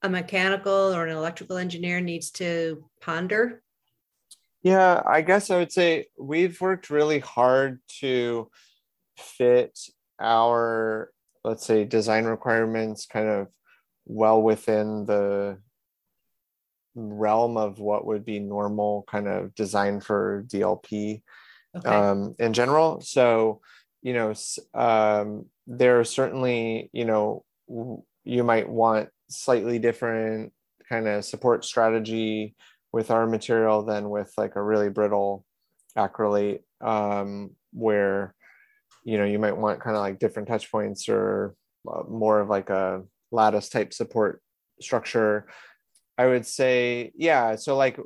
a 0.02 0.08
mechanical 0.08 0.94
or 0.94 1.06
an 1.06 1.16
electrical 1.16 1.56
engineer 1.56 2.00
needs 2.00 2.30
to 2.30 2.84
ponder 3.00 3.62
yeah, 4.66 5.00
I 5.06 5.20
guess 5.20 5.48
I 5.48 5.58
would 5.58 5.70
say 5.70 6.08
we've 6.18 6.60
worked 6.60 6.90
really 6.90 7.20
hard 7.20 7.78
to 8.00 8.50
fit 9.16 9.78
our, 10.20 11.12
let's 11.44 11.64
say, 11.64 11.84
design 11.84 12.24
requirements 12.24 13.06
kind 13.06 13.28
of 13.28 13.46
well 14.06 14.42
within 14.42 15.04
the 15.04 15.58
realm 16.96 17.56
of 17.56 17.78
what 17.78 18.06
would 18.06 18.24
be 18.24 18.40
normal 18.40 19.04
kind 19.06 19.28
of 19.28 19.54
design 19.54 20.00
for 20.00 20.44
DLP 20.48 21.22
okay. 21.76 21.88
um, 21.88 22.34
in 22.40 22.52
general. 22.52 23.00
So, 23.02 23.60
you 24.02 24.14
know, 24.14 24.34
um, 24.74 25.46
there 25.68 26.00
are 26.00 26.04
certainly, 26.04 26.90
you 26.92 27.04
know, 27.04 27.44
you 28.24 28.42
might 28.42 28.68
want 28.68 29.10
slightly 29.28 29.78
different 29.78 30.52
kind 30.88 31.06
of 31.06 31.24
support 31.24 31.64
strategy 31.64 32.56
with 32.92 33.10
our 33.10 33.26
material 33.26 33.82
than 33.82 34.08
with 34.10 34.32
like 34.36 34.56
a 34.56 34.62
really 34.62 34.88
brittle 34.88 35.44
acrylate 35.96 36.60
um, 36.80 37.50
where 37.72 38.34
you 39.04 39.18
know 39.18 39.24
you 39.24 39.38
might 39.38 39.56
want 39.56 39.80
kind 39.80 39.96
of 39.96 40.02
like 40.02 40.18
different 40.18 40.48
touch 40.48 40.70
points 40.70 41.08
or 41.08 41.54
uh, 41.90 42.02
more 42.08 42.40
of 42.40 42.48
like 42.48 42.70
a 42.70 43.02
lattice 43.30 43.68
type 43.68 43.92
support 43.92 44.42
structure 44.80 45.46
i 46.18 46.26
would 46.26 46.46
say 46.46 47.12
yeah 47.16 47.56
so 47.56 47.76
like 47.76 47.98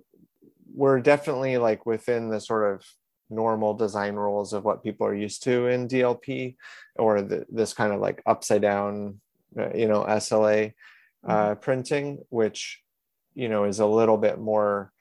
we're 0.73 1.01
definitely 1.01 1.59
like 1.59 1.85
within 1.85 2.29
the 2.29 2.41
sort 2.41 2.73
of 2.73 2.85
normal 3.31 3.75
design 3.75 4.17
rules 4.17 4.53
of 4.53 4.65
what 4.65 4.83
people 4.83 5.07
are 5.07 5.15
used 5.15 5.43
to 5.45 5.67
in 5.69 5.89
DLP 5.89 6.57
or 6.97 7.23
the, 7.23 7.47
this 7.49 7.73
kind 7.73 7.93
of 7.93 8.01
like 8.01 8.23
upside 8.27 8.63
down, 8.63 9.21
uh, 9.59 9.71
you 9.75 9.89
know, 9.89 10.05
SLA 10.05 10.73
uh, 11.27 11.33
mm-hmm. 11.33 11.61
printing, 11.61 12.19
which, 12.29 12.83
you 13.41 13.49
know, 13.49 13.65
is 13.65 13.81
a 13.81 13.87
little 13.87 14.19
bit 14.19 14.39
more 14.39 14.93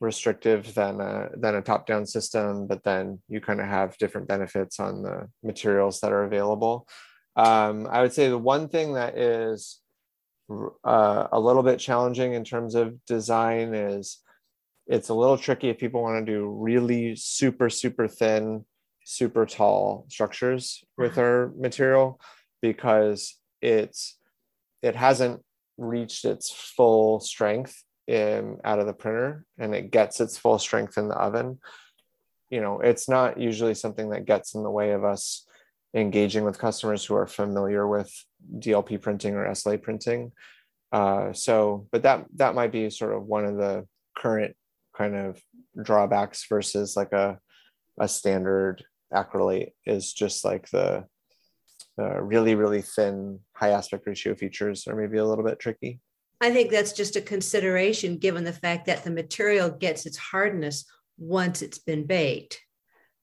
restrictive 0.00 0.72
than 0.74 1.00
a, 1.00 1.28
than 1.36 1.56
a 1.56 1.60
top 1.60 1.86
down 1.88 2.06
system, 2.06 2.68
but 2.68 2.84
then 2.84 3.20
you 3.28 3.40
kind 3.40 3.60
of 3.60 3.66
have 3.66 3.98
different 3.98 4.28
benefits 4.28 4.78
on 4.78 5.02
the 5.02 5.28
materials 5.42 5.98
that 6.00 6.12
are 6.12 6.22
available. 6.22 6.86
Um, 7.34 7.88
I 7.90 8.00
would 8.02 8.12
say 8.12 8.28
the 8.28 8.38
one 8.38 8.68
thing 8.68 8.94
that 8.94 9.18
is 9.18 9.80
uh, 10.84 11.26
a 11.32 11.40
little 11.40 11.64
bit 11.64 11.80
challenging 11.80 12.34
in 12.34 12.44
terms 12.44 12.76
of 12.76 13.04
design 13.06 13.74
is 13.74 14.18
it's 14.86 15.08
a 15.08 15.14
little 15.14 15.36
tricky 15.36 15.68
if 15.68 15.78
people 15.78 16.02
want 16.02 16.24
to 16.24 16.32
do 16.32 16.48
really 16.48 17.14
super 17.16 17.70
super 17.70 18.08
thin 18.08 18.64
super 19.04 19.46
tall 19.46 20.06
structures 20.08 20.84
with 20.98 21.12
mm-hmm. 21.12 21.20
our 21.20 21.52
material 21.56 22.20
because 22.60 23.36
it's 23.62 24.18
it 24.82 24.96
hasn't 24.96 25.40
reached 25.80 26.24
its 26.24 26.50
full 26.50 27.20
strength 27.20 27.82
in 28.06 28.58
out 28.64 28.78
of 28.78 28.86
the 28.86 28.92
printer 28.92 29.44
and 29.58 29.74
it 29.74 29.90
gets 29.90 30.20
its 30.20 30.36
full 30.36 30.58
strength 30.58 30.98
in 30.98 31.08
the 31.08 31.14
oven 31.14 31.58
you 32.50 32.60
know 32.60 32.80
it's 32.80 33.08
not 33.08 33.40
usually 33.40 33.74
something 33.74 34.10
that 34.10 34.24
gets 34.24 34.54
in 34.54 34.62
the 34.62 34.70
way 34.70 34.92
of 34.92 35.04
us 35.04 35.46
engaging 35.94 36.44
with 36.44 36.58
customers 36.58 37.04
who 37.04 37.14
are 37.14 37.26
familiar 37.26 37.86
with 37.86 38.12
DLP 38.58 39.00
printing 39.00 39.34
or 39.34 39.46
SLA 39.46 39.80
printing. 39.80 40.32
Uh, 40.92 41.32
so, 41.32 41.86
but 41.90 42.02
that 42.02 42.26
that 42.36 42.54
might 42.54 42.72
be 42.72 42.90
sort 42.90 43.14
of 43.14 43.24
one 43.24 43.44
of 43.44 43.56
the 43.56 43.86
current 44.16 44.56
kind 44.96 45.16
of 45.16 45.40
drawbacks 45.80 46.46
versus 46.48 46.96
like 46.96 47.12
a 47.12 47.38
a 47.98 48.08
standard 48.08 48.84
acrylate 49.12 49.72
is 49.84 50.12
just 50.12 50.44
like 50.44 50.68
the 50.70 51.04
the 52.00 52.22
really 52.22 52.54
really 52.54 52.80
thin 52.80 53.38
high 53.52 53.70
aspect 53.70 54.06
ratio 54.06 54.34
features 54.34 54.86
are 54.86 54.96
maybe 54.96 55.18
a 55.18 55.24
little 55.24 55.44
bit 55.44 55.58
tricky. 55.58 56.00
I 56.40 56.50
think 56.50 56.70
that's 56.70 56.92
just 56.92 57.16
a 57.16 57.20
consideration 57.20 58.16
given 58.16 58.44
the 58.44 58.52
fact 58.52 58.86
that 58.86 59.04
the 59.04 59.10
material 59.10 59.68
gets 59.68 60.06
its 60.06 60.16
hardness 60.16 60.86
once 61.18 61.60
it's 61.60 61.78
been 61.78 62.06
baked. 62.06 62.58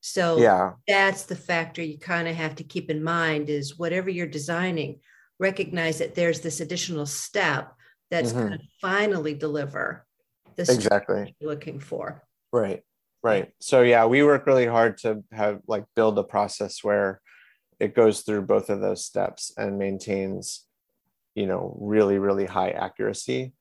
So 0.00 0.38
yeah. 0.38 0.74
that's 0.86 1.24
the 1.24 1.34
factor 1.34 1.82
you 1.82 1.98
kind 1.98 2.28
of 2.28 2.36
have 2.36 2.54
to 2.56 2.64
keep 2.64 2.88
in 2.90 3.02
mind 3.02 3.50
is 3.50 3.76
whatever 3.76 4.08
you're 4.08 4.28
designing, 4.28 5.00
recognize 5.40 5.98
that 5.98 6.14
there's 6.14 6.40
this 6.40 6.60
additional 6.60 7.06
step 7.06 7.74
that's 8.12 8.30
mm-hmm. 8.30 8.46
going 8.46 8.58
to 8.58 8.64
finally 8.80 9.34
deliver 9.34 10.06
the 10.54 10.62
exactly 10.62 11.34
you're 11.40 11.50
looking 11.50 11.80
for. 11.80 12.22
Right. 12.52 12.84
Right. 13.24 13.50
So 13.60 13.82
yeah, 13.82 14.06
we 14.06 14.22
work 14.22 14.46
really 14.46 14.66
hard 14.66 14.98
to 14.98 15.24
have 15.32 15.60
like 15.66 15.84
build 15.96 16.16
a 16.20 16.22
process 16.22 16.84
where 16.84 17.20
it 17.80 17.94
goes 17.94 18.22
through 18.22 18.42
both 18.42 18.70
of 18.70 18.80
those 18.80 19.04
steps 19.04 19.52
and 19.56 19.78
maintains, 19.78 20.66
you 21.34 21.46
know, 21.46 21.76
really, 21.80 22.18
really 22.18 22.46
high 22.46 22.70
accuracy. 22.70 23.52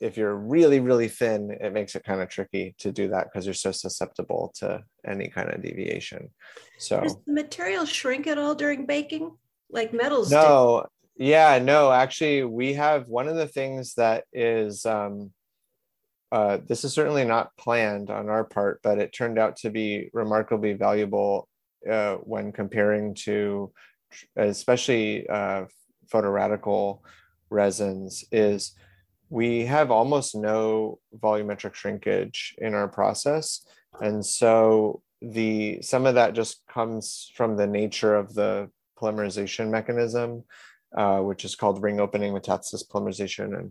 If 0.00 0.16
you're 0.16 0.34
really 0.34 0.80
really 0.80 1.06
thin 1.06 1.56
it 1.60 1.72
makes 1.72 1.94
it 1.94 2.02
kind 2.02 2.20
of 2.20 2.28
tricky 2.28 2.74
to 2.78 2.90
do 2.90 3.08
that 3.10 3.28
because 3.28 3.46
you're 3.46 3.54
so 3.54 3.70
susceptible 3.70 4.52
to 4.56 4.82
any 5.06 5.28
kind 5.28 5.48
of 5.48 5.62
deviation. 5.62 6.30
So 6.76 7.00
does 7.00 7.16
the 7.24 7.32
material 7.32 7.84
shrink 7.84 8.26
at 8.26 8.36
all 8.36 8.56
during 8.56 8.84
baking? 8.84 9.30
Like 9.70 9.94
metals 9.94 10.32
no. 10.32 10.86
Do? 11.16 11.24
yeah 11.24 11.60
no. 11.62 11.92
Actually 11.92 12.42
we 12.42 12.72
have 12.72 13.06
one 13.06 13.28
of 13.28 13.36
the 13.36 13.46
things 13.46 13.94
that 13.94 14.24
is 14.32 14.84
um 14.84 15.30
uh, 16.32 16.58
this 16.66 16.82
is 16.82 16.94
certainly 16.94 17.26
not 17.26 17.54
planned 17.58 18.08
on 18.08 18.30
our 18.30 18.42
part, 18.42 18.80
but 18.82 18.98
it 18.98 19.12
turned 19.12 19.38
out 19.38 19.54
to 19.54 19.68
be 19.68 20.08
remarkably 20.14 20.72
valuable 20.72 21.46
uh, 21.90 22.16
when 22.16 22.52
comparing 22.52 23.14
to, 23.14 23.72
especially 24.36 25.28
uh, 25.28 25.64
photoradical 26.12 27.00
resins. 27.50 28.24
Is 28.32 28.72
we 29.32 29.64
have 29.64 29.90
almost 29.90 30.34
no 30.34 30.98
volumetric 31.18 31.74
shrinkage 31.74 32.54
in 32.58 32.74
our 32.74 32.88
process. 32.88 33.64
And 34.00 34.24
so 34.24 35.02
the 35.22 35.80
some 35.80 36.06
of 36.06 36.16
that 36.16 36.34
just 36.34 36.62
comes 36.66 37.30
from 37.34 37.56
the 37.56 37.66
nature 37.66 38.14
of 38.14 38.34
the 38.34 38.70
polymerization 39.00 39.70
mechanism, 39.70 40.44
uh, 40.96 41.20
which 41.20 41.44
is 41.44 41.54
called 41.54 41.82
ring 41.82 41.98
opening 42.00 42.32
metathesis 42.34 42.86
polymerization. 42.86 43.56
And 43.58 43.70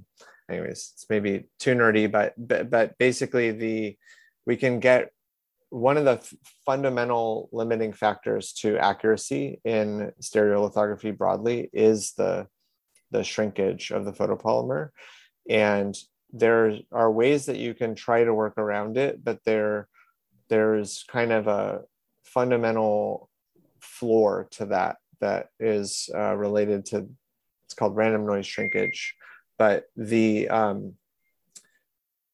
anyways, 0.50 0.94
it's 0.94 1.06
maybe 1.10 1.46
too 1.60 1.76
nerdy, 1.76 2.12
but 2.12 2.34
but, 2.38 2.70
but 2.70 2.98
basically 2.98 3.52
the 3.52 3.98
we 4.46 4.56
can 4.56 4.80
get 4.80 5.12
one 5.72 5.98
of 5.98 6.06
the 6.06 6.12
f- 6.12 6.34
fundamental 6.66 7.50
limiting 7.52 7.94
factors 7.94 8.54
to 8.54 8.78
accuracy 8.78 9.60
in 9.66 10.12
stereolithography 10.22 11.18
broadly 11.18 11.70
is 11.74 12.14
the 12.14 12.48
the 13.10 13.24
shrinkage 13.24 13.92
of 13.92 14.06
the 14.06 14.14
photopolymer. 14.14 14.90
And 15.50 15.98
there 16.32 16.78
are 16.94 17.12
ways 17.12 17.48
that 17.48 17.58
you 17.58 17.74
can 17.74 17.94
try 17.94 18.24
to 18.24 18.34
work 18.34 18.58
around 18.58 18.98
it 18.98 19.22
but 19.22 19.40
there 19.44 19.90
there's 20.48 21.04
kind 21.10 21.32
of 21.34 21.48
a 21.48 21.82
fundamental 22.24 23.30
floor 23.82 24.48
to 24.52 24.66
that 24.68 24.98
that 25.20 25.48
is 25.60 26.10
uh, 26.16 26.36
related 26.36 26.86
to 26.86 27.08
it's 27.72 27.74
called 27.78 27.96
random 27.96 28.26
noise 28.26 28.46
shrinkage. 28.46 29.16
But 29.58 29.86
the 29.96 30.50
um, 30.50 30.96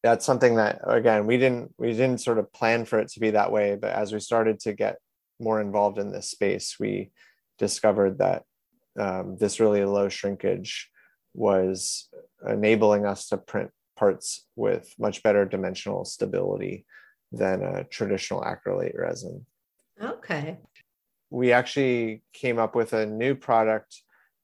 that's 0.08 0.26
something 0.26 0.56
that 0.56 0.80
again 0.86 1.28
we 1.28 1.38
didn't 1.38 1.74
we 1.78 1.92
didn't 1.92 2.20
sort 2.20 2.38
of 2.40 2.52
plan 2.54 2.86
for 2.86 2.98
it 2.98 3.10
to 3.10 3.20
be 3.20 3.32
that 3.32 3.52
way 3.52 3.76
but 3.76 3.92
as 3.92 4.14
we 4.14 4.20
started 4.22 4.58
to 4.58 4.72
get 4.72 4.98
more 5.38 5.60
involved 5.60 5.98
in 5.98 6.12
this 6.12 6.30
space 6.30 6.78
we 6.80 7.12
discovered 7.58 8.18
that 8.20 8.44
um, 8.98 9.36
this 9.38 9.60
really 9.60 9.84
low 9.84 10.08
shrinkage 10.08 10.90
was 11.34 12.10
enabling 12.48 13.06
us 13.06 13.28
to 13.28 13.38
print 13.38 13.70
parts 13.98 14.46
with 14.56 14.94
much 14.98 15.24
better 15.24 15.44
dimensional 15.44 16.06
stability 16.06 16.86
than 17.32 17.62
a 17.62 17.84
traditional 17.84 18.42
acrylate 18.42 18.98
resin. 18.98 19.46
Okay. 20.02 20.58
We 21.30 21.52
actually 21.52 22.24
came 22.32 22.58
up 22.58 22.76
with 22.76 22.94
a 22.94 23.06
new 23.06 23.36
product 23.36 24.02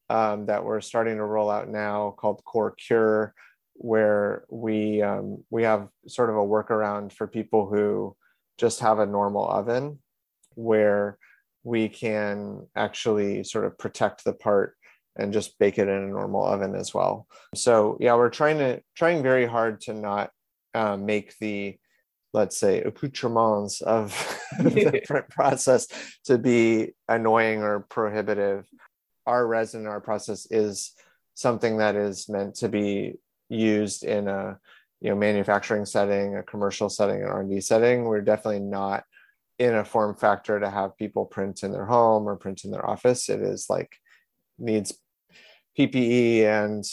um, 0.10 0.47
that 0.47 0.65
we're 0.65 0.82
starting 0.82 1.17
to 1.17 1.23
roll 1.23 1.49
out 1.49 1.69
now 1.69 2.13
called 2.17 2.43
COR 2.43 2.71
Cure, 2.71 3.34
where 3.84 4.46
we 4.50 5.02
um, 5.02 5.43
we 5.50 5.63
have 5.63 5.89
sort 6.08 6.30
of 6.30 6.38
a 6.38 6.39
workaround 6.39 7.12
for 7.12 7.28
people 7.28 7.67
who 7.67 8.15
just 8.58 8.80
have 8.80 9.00
a 9.00 9.06
normal 9.06 9.46
oven, 9.46 10.00
where 10.56 11.17
we 11.65 11.89
can 11.89 12.65
actually 12.78 13.43
sort 13.43 13.65
of 13.65 13.78
protect 13.78 14.24
the 14.24 14.32
part 14.32 14.78
and 15.17 15.34
just 15.34 15.60
bake 15.60 15.78
it 15.78 15.89
in 15.89 16.04
a 16.04 16.08
normal 16.08 16.46
oven 16.46 16.76
as 16.76 16.93
well. 16.93 17.28
So 17.56 17.98
yeah, 18.00 18.15
we're 18.15 18.30
trying 18.30 18.60
to 18.60 18.82
trying 18.96 19.22
very 19.22 19.46
hard 19.46 19.82
to 19.82 19.93
not 19.93 20.32
uh, 20.74 20.96
make 20.96 21.38
the 21.39 21.78
let's 22.34 22.56
say 22.56 22.82
accoutrements 22.84 23.82
of 23.82 24.12
the 24.60 25.02
print 25.06 25.28
process 25.28 25.88
to 26.24 26.38
be 26.38 26.93
annoying 27.10 27.62
or 27.62 27.82
prohibitive. 27.82 28.65
Our 29.26 29.46
resin, 29.46 29.88
our 29.88 30.00
process 30.00 30.48
is 30.50 30.93
something 31.34 31.80
that 31.80 31.98
is 31.98 32.30
meant 32.30 32.56
to 32.56 32.69
be 32.69 33.15
used 33.49 34.03
in 34.03 34.27
a 34.27 34.58
you 35.01 35.10
know 35.10 35.15
manufacturing 35.15 35.86
setting, 35.86 36.38
a 36.38 36.43
commercial 36.43 36.89
setting, 36.89 37.21
an 37.21 37.27
R&D 37.27 37.62
setting. 37.62 38.06
We're 38.06 38.21
definitely 38.21 38.62
not 38.62 39.03
in 39.60 39.75
a 39.75 39.86
form 39.86 40.15
factor 40.15 40.60
to 40.60 40.69
have 40.69 40.97
people 40.97 41.25
print 41.25 41.63
in 41.63 41.71
their 41.71 41.86
home 41.86 42.27
or 42.27 42.36
print 42.36 42.63
in 42.63 42.71
their 42.71 42.89
office. 42.89 43.29
It 43.29 43.41
is 43.41 43.67
like 43.69 43.97
needs 44.58 44.97
PPE 45.77 46.43
and 46.43 46.84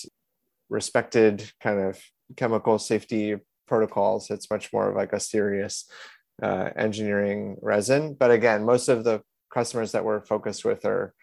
respected 0.69 1.51
kind 1.61 1.81
of 1.81 2.01
chemical 2.37 2.79
safety 2.79 3.37
protocols. 3.67 4.31
It's 4.31 4.51
much 4.51 4.73
more 4.73 4.91
of 4.91 4.97
like 4.97 5.13
a 5.13 5.21
serious 5.21 5.89
uh, 6.43 6.71
engineering 6.77 7.57
resin. 7.63 8.15
But 8.15 8.31
again, 8.31 8.65
most 8.65 8.89
of 8.89 9.05
the 9.05 9.23
customers 9.53 9.93
that 9.93 10.05
we're 10.05 10.25
focused 10.25 10.65
with 10.65 10.85
are, 10.85 11.15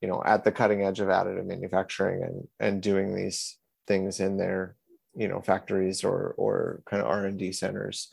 you 0.00 0.08
know, 0.08 0.22
at 0.24 0.44
the 0.44 0.52
cutting 0.52 0.82
edge 0.82 1.00
of 1.00 1.08
additive 1.08 1.46
manufacturing 1.46 2.22
and 2.22 2.48
and 2.60 2.82
doing 2.82 3.14
these 3.14 3.58
things 3.86 4.20
in 4.20 4.36
their, 4.36 4.76
you 5.14 5.28
know, 5.28 5.40
factories 5.40 6.04
or 6.04 6.34
or 6.36 6.82
kind 6.86 7.02
of 7.02 7.08
R 7.08 7.26
and 7.26 7.38
D 7.38 7.52
centers. 7.52 8.08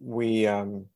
We, 0.00 0.46
um, 0.46 0.86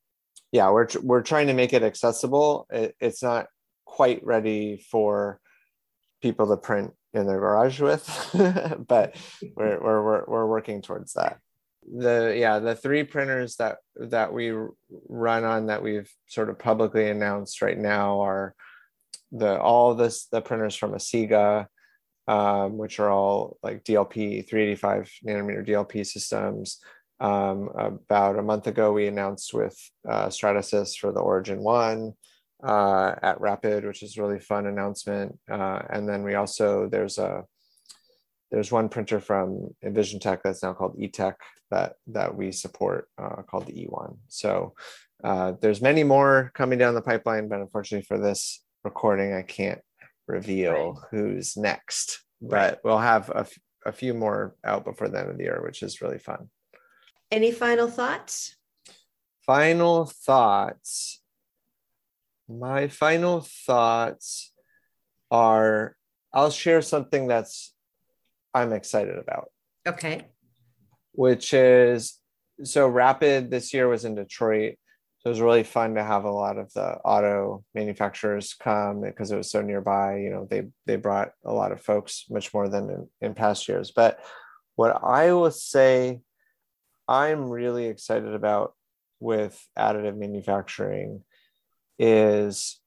yeah, 0.53 0.70
we're 0.70 0.88
we're 1.03 1.22
trying 1.22 1.48
to 1.48 1.55
make 1.55 1.72
it 1.72 1.83
accessible. 1.83 2.66
It, 2.70 2.94
it's 3.01 3.22
not 3.22 3.46
quite 3.85 4.25
ready 4.25 4.85
for 4.90 5.40
people 6.22 6.46
to 6.48 6.57
print 6.57 6.92
in 7.14 7.27
their 7.27 7.38
garage 7.38 7.81
with, 7.81 8.07
but 8.88 9.16
we're, 9.55 9.81
we're, 9.81 10.03
we're, 10.03 10.25
we're 10.27 10.46
working 10.46 10.81
towards 10.81 11.12
that. 11.14 11.38
The 11.94 12.35
yeah, 12.38 12.61
the 12.61 12.77
three 12.77 13.03
printers 13.03 13.57
that 13.57 13.79
that 13.96 14.33
we 14.33 14.53
run 15.09 15.44
on 15.44 15.66
that 15.66 15.83
we've 15.83 16.11
sort 16.29 16.48
of 16.48 16.59
publicly 16.59 17.11
announced 17.11 17.61
right 17.61 17.77
now 17.77 18.20
are 18.20 18.55
the 19.33 19.61
all 19.61 19.94
this 19.96 20.27
the 20.27 20.40
printers 20.40 20.77
from 20.77 20.92
Asiga, 20.92 21.66
um, 22.28 22.78
which 22.78 23.00
are 23.00 23.11
all 23.11 23.58
like 23.62 23.85
DLP 23.85 24.48
385 24.48 25.11
nanometer 25.26 25.66
DLP 25.66 26.06
systems. 26.06 26.78
Um, 27.20 27.70
about 27.76 28.38
a 28.38 28.42
month 28.42 28.66
ago, 28.66 28.92
we 28.92 29.06
announced 29.06 29.54
with 29.54 29.78
uh, 30.08 30.26
Stratasys 30.26 30.96
for 30.98 31.12
the 31.12 31.20
Origin 31.20 31.62
One 31.62 32.14
uh, 32.64 33.14
at 33.22 33.40
Rapid, 33.40 33.85
which 33.85 34.02
is 34.02 34.16
a 34.16 34.22
really 34.22 34.40
fun 34.40 34.66
announcement. 34.66 35.38
Uh, 35.50 35.82
and 35.90 36.08
then 36.08 36.22
we 36.22 36.35
also 36.35 36.88
there's 36.88 37.18
a 37.18 37.44
there's 38.50 38.70
one 38.70 38.88
printer 38.88 39.18
from 39.18 39.74
EnvisionTEC 39.85 40.40
that's 40.44 40.62
now 40.62 40.74
called 40.74 40.98
ETEC 40.98 41.35
that 41.70 41.94
that 42.08 42.37
we 42.37 42.52
support 42.52 43.08
uh, 43.18 43.42
called 43.42 43.66
the 43.66 43.72
E1. 43.72 44.16
So 44.28 44.74
uh, 45.24 45.52
there's 45.61 45.80
many 45.80 46.04
more 46.04 46.50
coming 46.54 46.78
down 46.78 46.94
the 46.94 47.02
pipeline, 47.02 47.48
but 47.48 47.61
unfortunately 47.61 48.04
for 48.04 48.18
this 48.18 48.62
recording, 48.85 49.32
I 49.32 49.42
can't 49.42 49.80
reveal 50.26 50.92
right. 50.92 51.02
who's 51.11 51.56
next. 51.56 52.24
But 52.40 52.80
we'll 52.82 52.98
have 52.98 53.30
a, 53.30 53.40
f- 53.40 53.58
a 53.87 53.92
few 53.92 54.14
more 54.14 54.56
out 54.64 54.85
before 54.85 55.08
the 55.08 55.20
end 55.20 55.30
of 55.30 55.38
the 55.38 55.44
year, 55.44 55.61
which 55.64 55.82
is 55.82 56.00
really 56.00 56.18
fun. 56.18 56.48
Any 57.30 57.52
final 57.52 57.88
thoughts? 57.88 58.56
Final 59.46 60.06
thoughts. 60.06 61.22
My 62.48 62.88
final 62.88 63.46
thoughts 63.66 64.52
are 65.30 65.96
I'll 66.32 66.50
share 66.50 66.82
something 66.82 67.26
that's 67.26 67.74
I'm 68.54 68.72
excited 68.72 69.18
about. 69.18 69.50
Okay. 69.87 70.26
Which 71.12 71.54
is 71.54 72.18
so 72.64 72.88
Rapid 72.88 73.50
this 73.50 73.72
year 73.72 73.88
was 73.88 74.04
in 74.04 74.14
Detroit 74.14 74.76
so 75.22 75.28
it 75.28 75.35
was 75.35 75.40
really 75.40 75.62
fun 75.62 75.94
to 75.94 76.02
have 76.02 76.24
a 76.24 76.30
lot 76.30 76.58
of 76.58 76.72
the 76.72 76.96
auto 77.04 77.64
manufacturers 77.74 78.54
come 78.54 79.00
because 79.00 79.30
it 79.30 79.37
was 79.37 79.50
so 79.50 79.62
nearby 79.62 80.18
you 80.18 80.30
know 80.30 80.46
they 80.50 80.64
they 80.87 80.96
brought 80.96 81.32
a 81.44 81.52
lot 81.52 81.72
of 81.72 81.80
folks 81.80 82.24
much 82.28 82.52
more 82.52 82.68
than 82.68 82.90
in, 82.90 83.08
in 83.20 83.35
past 83.35 83.68
years. 83.68 83.90
But 83.90 84.20
what 84.74 85.04
i 85.04 85.32
will 85.32 85.50
say 85.50 86.20
i'm 87.06 87.50
really 87.50 87.87
excited 87.87 88.35
about 88.35 88.74
with 89.20 89.62
additive 89.78 90.16
manufacturing 90.16 91.22
is 91.98 92.80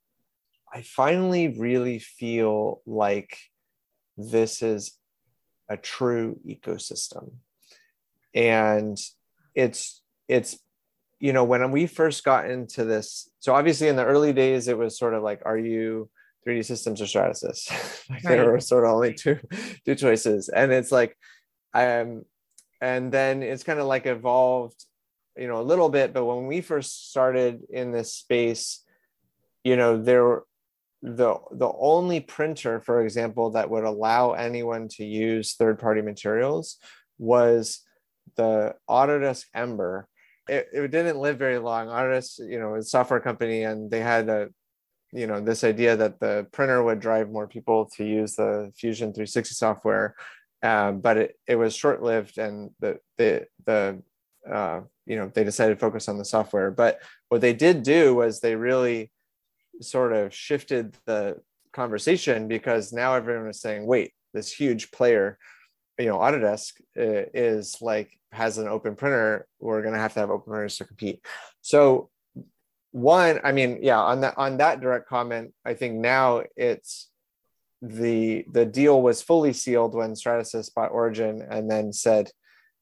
i 0.73 0.81
finally 0.81 1.47
really 1.59 1.99
feel 1.99 2.81
like 2.85 3.37
this 4.17 4.61
is 4.61 4.97
a 5.69 5.77
true 5.77 6.39
ecosystem. 6.47 7.31
And 8.33 8.97
it's 9.53 10.01
it's 10.27 10.57
you 11.19 11.34
know, 11.34 11.43
when 11.43 11.71
we 11.71 11.88
first 11.88 12.23
got 12.23 12.49
into 12.49 12.84
this, 12.84 13.30
so 13.39 13.54
obviously 13.54 13.88
in 13.88 13.95
the 13.95 14.06
early 14.06 14.34
days, 14.34 14.67
it 14.67 14.78
was 14.78 14.97
sort 14.97 15.13
of 15.13 15.23
like, 15.23 15.41
are 15.45 15.58
you 15.58 16.10
3D 16.45 16.65
systems 16.65 17.01
or 17.01 17.06
Stratasys? 17.06 17.69
like 18.10 18.23
right. 18.23 18.32
there 18.32 18.51
were 18.51 18.60
sort 18.60 18.86
of 18.86 18.91
only 18.91 19.13
two 19.13 19.39
two 19.86 19.95
choices. 19.95 20.49
And 20.49 20.71
it's 20.71 20.91
like, 20.91 21.17
um, 21.73 22.23
and 22.82 23.12
then 23.12 23.43
it's 23.43 23.63
kind 23.63 23.80
of 23.80 23.88
like 23.88 24.06
evolved, 24.06 24.84
you 25.38 25.47
know, 25.47 25.60
a 25.60 25.63
little 25.63 25.89
bit. 25.89 26.13
But 26.13 26.25
when 26.25 26.47
we 26.47 26.62
first 26.62 27.10
started 27.10 27.62
in 27.69 27.91
this 27.91 28.13
space, 28.13 28.84
you 29.63 29.75
know, 29.75 30.01
there 30.01 30.43
the 31.01 31.36
the 31.51 31.71
only 31.80 32.19
printer, 32.19 32.80
for 32.80 33.01
example, 33.01 33.51
that 33.51 33.69
would 33.69 33.84
allow 33.84 34.34
anyone 34.34 34.88
to 34.89 35.06
use 35.06 35.54
third-party 35.54 36.01
materials 36.01 36.78
was 37.17 37.82
the 38.36 38.75
Autodesk 38.89 39.45
Ember 39.54 40.08
it, 40.47 40.69
it 40.73 40.91
didn't 40.91 41.19
live 41.19 41.38
very 41.38 41.58
long. 41.58 41.88
Autodesk, 41.88 42.39
you 42.39 42.60
know, 42.60 42.75
a 42.75 42.84
software 42.84 43.19
company, 43.19 43.63
and 43.63 43.89
they 43.89 44.01
had 44.01 44.29
a, 44.29 44.49
you 45.12 45.27
know, 45.27 45.39
this 45.39 45.63
idea 45.63 45.95
that 45.95 46.19
the 46.19 46.47
printer 46.51 46.84
would 46.84 46.99
drive 46.99 47.29
more 47.29 47.47
people 47.47 47.89
to 47.97 48.05
use 48.05 48.36
the 48.36 48.71
Fusion 48.77 49.13
360 49.13 49.53
software, 49.55 50.15
um, 50.63 50.99
but 50.99 51.17
it, 51.17 51.39
it 51.47 51.55
was 51.55 51.75
short 51.75 52.01
lived, 52.01 52.38
and 52.38 52.71
the 52.79 52.99
the 53.17 53.47
the 53.65 54.01
uh, 54.51 54.81
you 55.05 55.15
know 55.15 55.31
they 55.34 55.43
decided 55.43 55.75
to 55.75 55.79
focus 55.79 56.10
on 56.10 56.17
the 56.17 56.25
software. 56.25 56.71
But 56.71 56.99
what 57.29 57.41
they 57.41 57.53
did 57.53 57.84
do 57.84 58.15
was 58.15 58.39
they 58.39 58.55
really 58.55 59.12
sort 59.81 60.13
of 60.13 60.34
shifted 60.34 60.95
the 61.05 61.38
conversation 61.73 62.47
because 62.47 62.93
now 62.93 63.13
everyone 63.13 63.47
was 63.47 63.60
saying, 63.62 63.86
wait, 63.86 64.13
this 64.34 64.51
huge 64.51 64.91
player 64.91 65.38
you 65.99 66.08
know 66.08 66.17
autodesk 66.17 66.73
uh, 66.97 67.29
is 67.34 67.77
like 67.81 68.17
has 68.31 68.58
an 68.58 68.67
open 68.67 68.95
printer 68.95 69.47
we're 69.60 69.81
going 69.81 69.93
to 69.93 69.99
have 69.99 70.13
to 70.13 70.19
have 70.19 70.29
open 70.29 70.51
printers 70.51 70.77
to 70.77 70.86
compete. 70.86 71.25
So 71.62 72.10
one 72.91 73.41
i 73.43 73.51
mean 73.51 73.79
yeah 73.81 73.99
on 73.99 74.21
that 74.21 74.34
on 74.38 74.55
that 74.55 74.79
direct 74.79 75.05
comment 75.05 75.53
i 75.65 75.73
think 75.73 75.95
now 75.95 76.41
it's 76.55 77.10
the 77.81 78.45
the 78.53 78.65
deal 78.65 79.01
was 79.01 79.21
fully 79.21 79.51
sealed 79.51 79.93
when 79.93 80.13
stratasys 80.13 80.73
bought 80.73 80.93
origin 80.93 81.45
and 81.49 81.69
then 81.69 81.91
said 81.91 82.31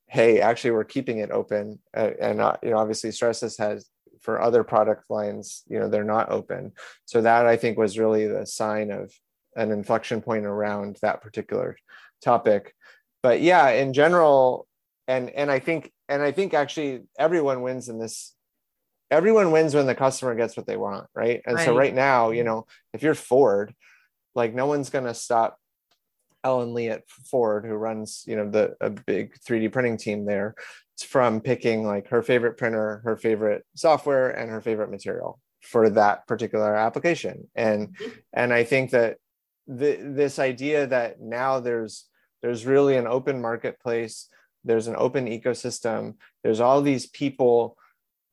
hey 0.07 0.39
actually 0.39 0.69
we're 0.69 0.83
keeping 0.83 1.17
it 1.17 1.31
open. 1.31 1.79
Uh, 1.97 2.11
and 2.21 2.39
uh, 2.39 2.55
you 2.61 2.69
know 2.69 2.77
obviously 2.77 3.09
stratasys 3.09 3.57
has 3.57 3.89
for 4.21 4.39
other 4.39 4.63
product 4.63 5.03
lines 5.09 5.63
you 5.67 5.79
know 5.79 5.89
they're 5.89 6.03
not 6.03 6.29
open. 6.29 6.71
So 7.05 7.21
that 7.21 7.47
i 7.47 7.57
think 7.57 7.77
was 7.77 7.97
really 7.97 8.27
the 8.27 8.45
sign 8.45 8.91
of 8.91 9.11
an 9.55 9.71
inflection 9.71 10.21
point 10.21 10.45
around 10.45 10.99
that 11.01 11.21
particular 11.21 11.75
topic 12.23 12.75
but 13.23 13.41
yeah, 13.41 13.69
in 13.69 13.93
general, 13.93 14.67
and 15.07 15.29
and 15.31 15.49
I 15.49 15.59
think 15.59 15.91
and 16.07 16.21
I 16.21 16.31
think 16.31 16.53
actually 16.53 17.03
everyone 17.17 17.63
wins 17.63 17.89
in 17.89 17.97
this. 17.97 18.35
Everyone 19.09 19.51
wins 19.51 19.73
when 19.75 19.85
the 19.85 19.95
customer 19.95 20.35
gets 20.35 20.57
what 20.57 20.65
they 20.65 20.77
want, 20.77 21.07
right? 21.15 21.41
And 21.45 21.55
right. 21.55 21.65
so 21.65 21.75
right 21.75 21.93
now, 21.93 22.31
you 22.31 22.43
know, 22.43 22.65
if 22.93 23.03
you're 23.03 23.15
Ford, 23.15 23.73
like 24.35 24.53
no 24.53 24.65
one's 24.65 24.89
gonna 24.89 25.13
stop 25.13 25.57
Ellen 26.43 26.73
Lee 26.73 26.89
at 26.89 27.07
Ford, 27.07 27.65
who 27.65 27.73
runs, 27.73 28.23
you 28.27 28.35
know, 28.35 28.49
the 28.49 28.75
a 28.81 28.89
big 28.89 29.35
3D 29.47 29.71
printing 29.71 29.97
team 29.97 30.25
there, 30.25 30.55
from 30.99 31.41
picking 31.41 31.85
like 31.85 32.09
her 32.09 32.21
favorite 32.21 32.57
printer, 32.57 33.01
her 33.03 33.15
favorite 33.15 33.65
software, 33.75 34.29
and 34.29 34.49
her 34.49 34.61
favorite 34.61 34.91
material 34.91 35.39
for 35.61 35.89
that 35.91 36.27
particular 36.27 36.75
application. 36.75 37.47
And 37.55 37.95
mm-hmm. 37.95 38.09
and 38.33 38.53
I 38.53 38.63
think 38.63 38.91
that 38.91 39.17
the, 39.67 39.97
this 40.01 40.39
idea 40.39 40.87
that 40.87 41.21
now 41.21 41.61
there's 41.61 42.05
there's 42.43 42.67
really 42.67 42.95
an 42.95 43.07
open 43.07 43.41
marketplace 43.41 44.29
there's 44.63 44.87
an 44.87 44.95
open 44.97 45.25
ecosystem 45.25 46.13
there's 46.43 46.59
all 46.59 46.83
these 46.83 47.07
people 47.07 47.75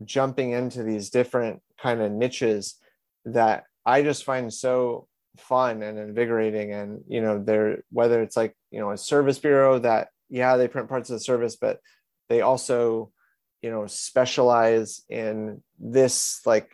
jumping 0.05 0.51
into 0.51 0.83
these 0.83 1.09
different 1.09 1.63
kind 1.81 2.03
of 2.03 2.13
niches 2.13 2.77
that 3.25 3.65
i 3.87 4.03
just 4.03 4.25
find 4.25 4.53
so 4.53 5.09
fun 5.41 5.83
and 5.83 5.99
invigorating. 5.99 6.73
And 6.73 7.03
you 7.09 7.21
know 7.21 7.43
they're 7.43 7.85
whether 7.91 8.23
it's 8.23 8.37
like 8.37 8.55
you 8.71 8.81
know 8.81 8.91
a 8.91 8.99
service 8.99 9.39
bureau 9.39 9.79
that 9.79 10.09
yeah 10.29 10.57
they 10.57 10.69
print 10.69 10.89
parts 10.89 11.11
of 11.11 11.15
the 11.15 11.21
service 11.21 11.57
but 11.57 11.81
they 12.29 12.41
also 12.41 13.11
you 13.63 13.71
know 13.71 13.87
specialize 13.87 15.03
in 15.09 15.63
this 15.79 16.41
like 16.47 16.71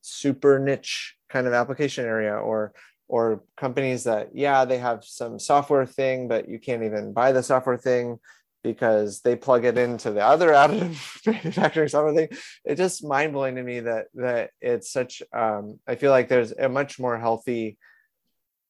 super 0.00 0.58
niche 0.58 1.16
kind 1.30 1.46
of 1.46 1.52
application 1.52 2.04
area 2.04 2.34
or 2.34 2.72
or 3.08 3.42
companies 3.56 4.04
that 4.04 4.30
yeah 4.34 4.64
they 4.64 4.78
have 4.78 5.04
some 5.04 5.38
software 5.38 5.86
thing 5.86 6.26
but 6.28 6.48
you 6.48 6.58
can't 6.58 6.82
even 6.82 7.12
buy 7.12 7.32
the 7.32 7.42
software 7.42 7.76
thing 7.76 8.18
because 8.64 9.20
they 9.20 9.36
plug 9.36 9.64
it 9.66 9.78
into 9.78 10.10
the 10.10 10.24
other 10.24 10.48
additive 10.52 11.24
manufacturing 11.26 11.88
software 11.88 12.14
thing. 12.14 12.28
It's 12.64 12.80
just 12.80 13.04
mind-blowing 13.04 13.54
to 13.56 13.62
me 13.62 13.80
that 13.80 14.06
that 14.14 14.50
it's 14.60 14.90
such 14.90 15.22
um, 15.32 15.78
i 15.86 15.94
feel 15.94 16.10
like 16.10 16.28
there's 16.28 16.52
a 16.52 16.68
much 16.68 16.98
more 16.98 17.18
healthy 17.18 17.78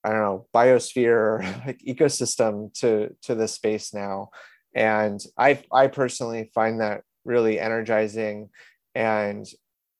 i 0.02 0.10
don't 0.10 0.18
know 0.20 0.46
biosphere 0.52 1.42
like 1.66 1.78
ecosystem 1.78 2.74
to 2.80 3.14
to 3.22 3.34
this 3.34 3.54
space 3.54 3.94
now. 3.94 4.28
And 4.74 5.24
i 5.38 5.62
i 5.72 5.86
personally 5.86 6.50
find 6.54 6.80
that 6.80 7.02
really 7.24 7.58
energizing. 7.58 8.50
And 8.94 9.46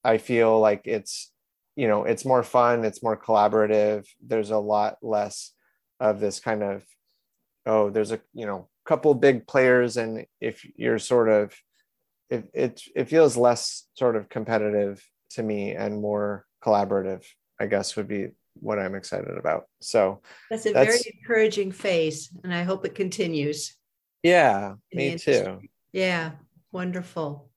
i 0.03 0.19
feel 0.19 0.61
like 0.61 0.83
it's 0.87 1.31
you 1.77 1.89
know 1.89 2.05
it's 2.05 2.25
more 2.25 2.43
fun 2.43 2.85
it's 2.85 3.03
more 3.03 3.17
collaborative 3.17 4.07
there's 4.25 4.51
a 4.51 4.59
lot 4.59 4.97
less 5.03 5.53
of 6.01 6.21
this 6.21 6.41
kind 6.41 6.63
of 6.63 6.85
oh 7.67 7.91
there's 7.91 8.13
a 8.13 8.21
you 8.33 8.47
know 8.47 8.69
couple 8.85 9.15
big 9.15 9.47
players 9.47 9.97
and 9.97 10.27
if 10.41 10.67
you're 10.77 10.99
sort 10.99 11.29
of 11.29 11.55
it, 12.31 12.51
it 12.53 12.83
it 12.95 13.09
feels 13.09 13.37
less 13.37 13.87
sort 13.95 14.17
of 14.17 14.29
competitive 14.29 15.03
to 15.31 15.43
me 15.43 15.73
and 15.73 16.01
more 16.01 16.47
collaborative 16.63 17.25
i 17.61 17.67
guess 17.67 17.97
would 17.97 18.09
be 18.09 18.29
what 18.61 18.79
i'm 18.79 18.95
excited 18.95 19.37
about. 19.37 19.65
So 19.81 20.21
that's 20.51 20.67
a 20.67 20.73
that's, 20.73 20.87
very 20.87 21.17
encouraging 21.19 21.73
phase 21.73 22.31
and 22.45 22.55
i 22.55 22.63
hope 22.63 22.85
it 22.85 22.95
continues. 22.95 23.77
Yeah 24.23 24.75
me 24.93 25.19
too. 25.19 25.61
Yeah 25.93 26.33
wonderful 26.73 27.51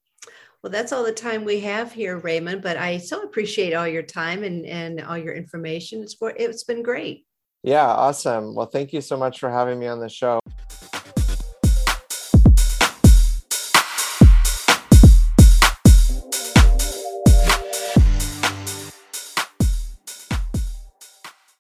well, 0.64 0.72
that's 0.72 0.92
all 0.92 1.04
the 1.04 1.12
time 1.12 1.46
we 1.46 1.60
have 1.62 1.92
here, 1.92 2.18
Raymond, 2.18 2.62
but 2.62 2.78
I 2.78 2.98
so 2.98 3.22
appreciate 3.22 3.74
all 3.74 3.88
your 3.88 4.04
time 4.04 4.44
and, 4.44 4.66
and 4.66 5.02
all 5.02 5.18
your 5.18 5.36
information. 5.36 6.02
It's, 6.02 6.16
it's 6.22 6.64
been 6.64 6.84
great. 6.84 7.26
Yeah, 7.64 7.86
awesome. 7.86 8.56
Well, 8.56 8.66
thank 8.68 8.94
you 8.94 9.02
so 9.02 9.18
much 9.18 9.40
for 9.40 9.50
having 9.50 9.80
me 9.80 9.88
on 9.88 10.00
the 10.00 10.10
show. 10.10 10.40